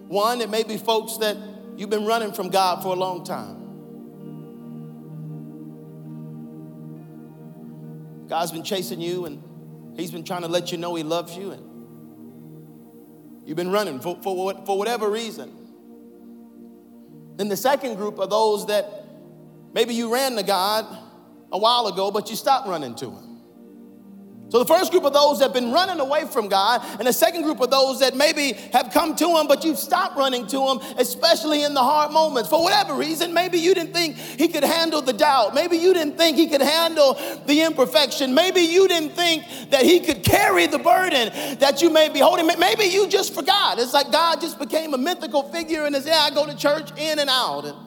One, 0.07 0.41
it 0.41 0.49
may 0.49 0.63
be 0.63 0.77
folks 0.77 1.17
that 1.17 1.37
you've 1.77 1.91
been 1.91 2.05
running 2.05 2.33
from 2.33 2.49
God 2.49 2.81
for 2.81 2.89
a 2.89 2.97
long 2.97 3.23
time. 3.23 3.61
God's 8.27 8.51
been 8.51 8.63
chasing 8.63 8.99
you 8.99 9.27
and 9.27 9.43
He's 9.95 10.11
been 10.11 10.23
trying 10.23 10.41
to 10.41 10.47
let 10.47 10.71
you 10.71 10.77
know 10.77 10.95
He 10.95 11.03
loves 11.03 11.35
you, 11.35 11.51
and 11.51 11.63
you've 13.45 13.57
been 13.57 13.71
running 13.71 13.99
for, 13.99 14.19
for, 14.21 14.65
for 14.65 14.77
whatever 14.77 15.09
reason. 15.09 15.51
Then 17.37 17.49
the 17.49 17.57
second 17.57 17.95
group 17.95 18.19
are 18.19 18.27
those 18.27 18.67
that 18.67 19.05
maybe 19.73 19.93
you 19.93 20.13
ran 20.13 20.35
to 20.35 20.43
God 20.43 20.85
a 21.51 21.57
while 21.57 21.87
ago, 21.87 22.11
but 22.11 22.29
you 22.29 22.35
stopped 22.35 22.67
running 22.67 22.95
to 22.95 23.09
Him. 23.09 23.24
So 24.49 24.59
the 24.59 24.65
first 24.65 24.91
group 24.91 25.03
of 25.03 25.13
those 25.13 25.39
that 25.39 25.45
have 25.45 25.53
been 25.53 25.71
running 25.71 25.99
away 25.99 26.25
from 26.25 26.49
God, 26.49 26.81
and 26.99 27.07
the 27.07 27.13
second 27.13 27.41
group 27.41 27.59
of 27.61 27.71
those 27.71 27.99
that 28.01 28.15
maybe 28.15 28.53
have 28.73 28.91
come 28.93 29.15
to 29.15 29.27
Him, 29.37 29.47
but 29.47 29.65
you've 29.65 29.79
stopped 29.79 30.15
running 30.17 30.45
to 30.47 30.67
Him, 30.67 30.79
especially 30.97 31.63
in 31.63 31.73
the 31.73 31.81
hard 31.81 32.11
moments. 32.11 32.49
For 32.49 32.61
whatever 32.61 32.93
reason, 32.93 33.33
maybe 33.33 33.57
you 33.57 33.73
didn't 33.73 33.93
think 33.93 34.15
He 34.15 34.47
could 34.47 34.63
handle 34.63 35.01
the 35.01 35.13
doubt. 35.13 35.55
Maybe 35.55 35.77
you 35.77 35.93
didn't 35.95 36.17
think 36.17 36.37
He 36.37 36.47
could 36.47 36.61
handle 36.61 37.15
the 37.47 37.63
imperfection. 37.63 38.35
Maybe 38.35 38.61
you 38.61 38.87
didn't 38.87 39.13
think 39.13 39.43
that 39.71 39.83
He 39.83 39.99
could 39.99 40.23
carry 40.23 40.67
the 40.67 40.79
burden 40.79 41.31
that 41.57 41.81
you 41.81 41.89
may 41.89 42.09
be 42.09 42.19
holding. 42.19 42.47
Maybe 42.59 42.85
you 42.85 43.07
just 43.07 43.33
forgot. 43.33 43.79
It's 43.79 43.93
like 43.93 44.11
God 44.11 44.41
just 44.41 44.59
became 44.59 44.93
a 44.93 44.97
mythical 44.97 45.49
figure 45.51 45.85
and 45.85 45.95
said, 45.95 46.05
yeah, 46.05 46.19
I 46.19 46.29
go 46.29 46.45
to 46.45 46.55
church 46.55 46.91
in 46.99 47.17
and 47.17 47.31
out. 47.31 47.65
And 47.65 47.77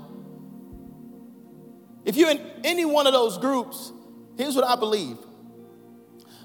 if 2.05 2.17
you're 2.17 2.31
in 2.31 2.41
any 2.65 2.85
one 2.85 3.07
of 3.07 3.13
those 3.13 3.39
groups, 3.39 3.93
here's 4.37 4.57
what 4.57 4.65
I 4.65 4.75
believe 4.75 5.19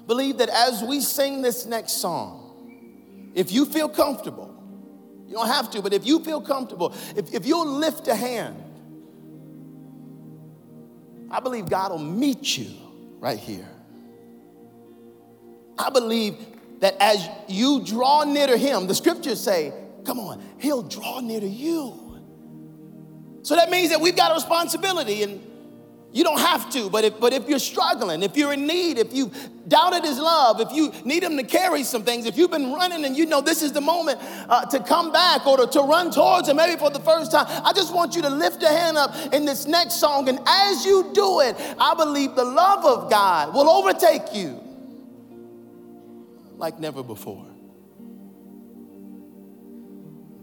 believe 0.06 0.38
that 0.38 0.48
as 0.48 0.82
we 0.82 1.00
sing 1.00 1.42
this 1.42 1.66
next 1.66 1.94
song, 1.94 3.32
if 3.34 3.52
you 3.52 3.66
feel 3.66 3.88
comfortable, 3.88 4.50
you 5.26 5.34
don't 5.34 5.48
have 5.48 5.70
to, 5.72 5.82
but 5.82 5.92
if 5.92 6.06
you 6.06 6.20
feel 6.20 6.40
comfortable, 6.40 6.94
if, 7.16 7.32
if 7.34 7.46
you'll 7.46 7.66
lift 7.66 8.06
a 8.08 8.14
hand, 8.14 8.56
I 11.30 11.40
believe 11.40 11.68
God 11.68 11.90
will 11.90 11.98
meet 11.98 12.56
you 12.56 12.70
right 13.18 13.38
here. 13.38 13.68
I 15.76 15.90
believe 15.90 16.36
that 16.80 16.96
as 17.00 17.28
you 17.48 17.84
draw 17.84 18.24
near 18.24 18.46
to 18.46 18.56
Him, 18.56 18.86
the 18.86 18.94
scriptures 18.94 19.40
say, 19.40 19.72
come 20.04 20.20
on, 20.20 20.42
He'll 20.58 20.82
draw 20.82 21.20
near 21.20 21.40
to 21.40 21.48
you. 21.48 22.00
So 23.42 23.56
that 23.56 23.70
means 23.70 23.90
that 23.90 24.00
we've 24.00 24.16
got 24.16 24.30
a 24.30 24.34
responsibility 24.34 25.22
and 25.22 25.40
you 26.14 26.22
don't 26.22 26.38
have 26.38 26.70
to, 26.70 26.88
but 26.88 27.02
if, 27.02 27.18
but 27.18 27.32
if 27.32 27.48
you're 27.48 27.58
struggling, 27.58 28.22
if 28.22 28.36
you're 28.36 28.52
in 28.52 28.68
need, 28.68 28.98
if 28.98 29.12
you 29.12 29.32
doubted 29.66 30.04
his 30.04 30.16
love, 30.16 30.60
if 30.60 30.70
you 30.70 30.92
need 31.04 31.24
him 31.24 31.36
to 31.36 31.42
carry 31.42 31.82
some 31.82 32.04
things, 32.04 32.24
if 32.24 32.38
you've 32.38 32.52
been 32.52 32.72
running 32.72 33.04
and 33.04 33.16
you 33.16 33.26
know 33.26 33.40
this 33.40 33.62
is 33.62 33.72
the 33.72 33.80
moment 33.80 34.20
uh, 34.48 34.64
to 34.66 34.78
come 34.78 35.10
back 35.10 35.44
or 35.44 35.56
to, 35.56 35.66
to 35.66 35.80
run 35.80 36.12
towards 36.12 36.48
him, 36.48 36.56
maybe 36.56 36.78
for 36.78 36.88
the 36.88 37.00
first 37.00 37.32
time, 37.32 37.46
I 37.48 37.72
just 37.72 37.92
want 37.92 38.14
you 38.14 38.22
to 38.22 38.30
lift 38.30 38.62
a 38.62 38.68
hand 38.68 38.96
up 38.96 39.12
in 39.34 39.44
this 39.44 39.66
next 39.66 39.94
song. 39.94 40.28
And 40.28 40.38
as 40.46 40.86
you 40.86 41.10
do 41.12 41.40
it, 41.40 41.56
I 41.80 41.96
believe 41.96 42.36
the 42.36 42.44
love 42.44 42.84
of 42.84 43.10
God 43.10 43.52
will 43.52 43.68
overtake 43.68 44.32
you 44.32 44.62
like 46.58 46.78
never 46.78 47.02
before. 47.02 47.44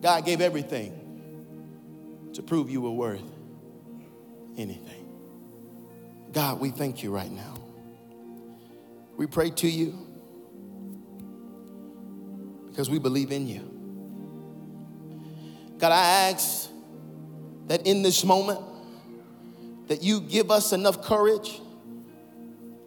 God 0.02 0.26
gave 0.26 0.42
everything 0.42 2.30
to 2.34 2.44
prove 2.44 2.70
you 2.70 2.82
were 2.82 2.92
worth 2.92 3.24
anything. 4.58 5.01
God, 6.32 6.60
we 6.60 6.70
thank 6.70 7.04
you 7.04 7.12
right 7.12 7.32
now. 7.32 7.56
We 9.18 9.28
pray 9.28 9.50
to 9.52 9.70
you 9.70 10.08
because 12.70 12.90
we 12.90 13.00
believe 13.00 13.32
in 13.32 13.48
you. 13.48 13.68
God, 15.78 15.92
I 15.92 16.32
ask 16.32 16.70
that 17.68 17.86
in 17.86 18.02
this 18.02 18.24
moment 18.24 18.60
that 19.88 20.02
you 20.04 20.22
give 20.22 20.52
us 20.52 20.74
enough 20.74 21.04
courage 21.04 21.60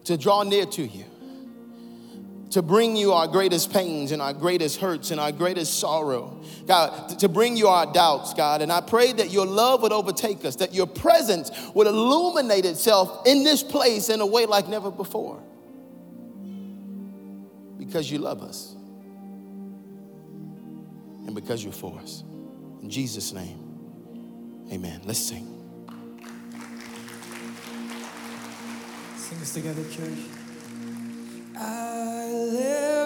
to 0.05 0.17
draw 0.17 0.43
near 0.43 0.67
to 0.67 0.83
you 0.83 1.05
to 2.55 2.63
bring 2.63 2.95
you 2.95 3.13
our 3.13 3.27
greatest 3.27 3.73
pains 3.73 4.13
and 4.13 4.23
our 4.23 4.33
greatest 4.33 4.79
hurts 4.79 5.11
and 5.11 5.19
our 5.19 5.33
greatest 5.33 5.81
sorrow. 5.81 6.41
God, 6.67 7.19
to 7.19 7.29
bring 7.29 7.57
you 7.57 7.67
our 7.67 7.93
doubts, 7.93 8.33
God. 8.33 8.63
And 8.63 8.71
I 8.71 8.81
pray 8.81 9.13
that 9.13 9.33
your 9.33 9.45
love 9.45 9.83
would 9.83 9.91
overtake 9.91 10.45
us, 10.45 10.55
that 10.57 10.73
your 10.73 10.87
presence 10.87 11.51
would 11.75 11.89
illuminate 11.89 12.65
itself 12.65 13.27
in 13.27 13.43
this 13.43 13.65
place 13.65 14.09
in 14.09 14.21
a 14.21 14.27
way 14.27 14.47
like 14.47 14.69
never 14.69 14.93
before. 14.93 15.43
Because 17.77 18.09
you 18.09 18.19
love 18.19 18.41
us 18.41 18.77
and 21.27 21.35
because 21.35 21.65
you're 21.65 21.73
for 21.73 21.99
us. 21.99 22.23
In 22.83 22.89
Jesus' 22.89 23.33
name, 23.33 24.69
amen. 24.73 25.01
Let's 25.05 25.19
sing. 25.19 25.51
Sing 29.17 29.41
this 29.41 29.55
together, 29.55 29.83
church. 29.91 30.21
I 31.57 31.84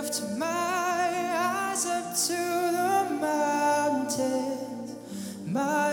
lift 0.08 0.38
my 0.38 0.46
eyes 0.46 1.84
up 1.86 2.16
to 2.16 2.32
the 2.32 3.14
mountains. 3.20 4.94
My 5.46 5.87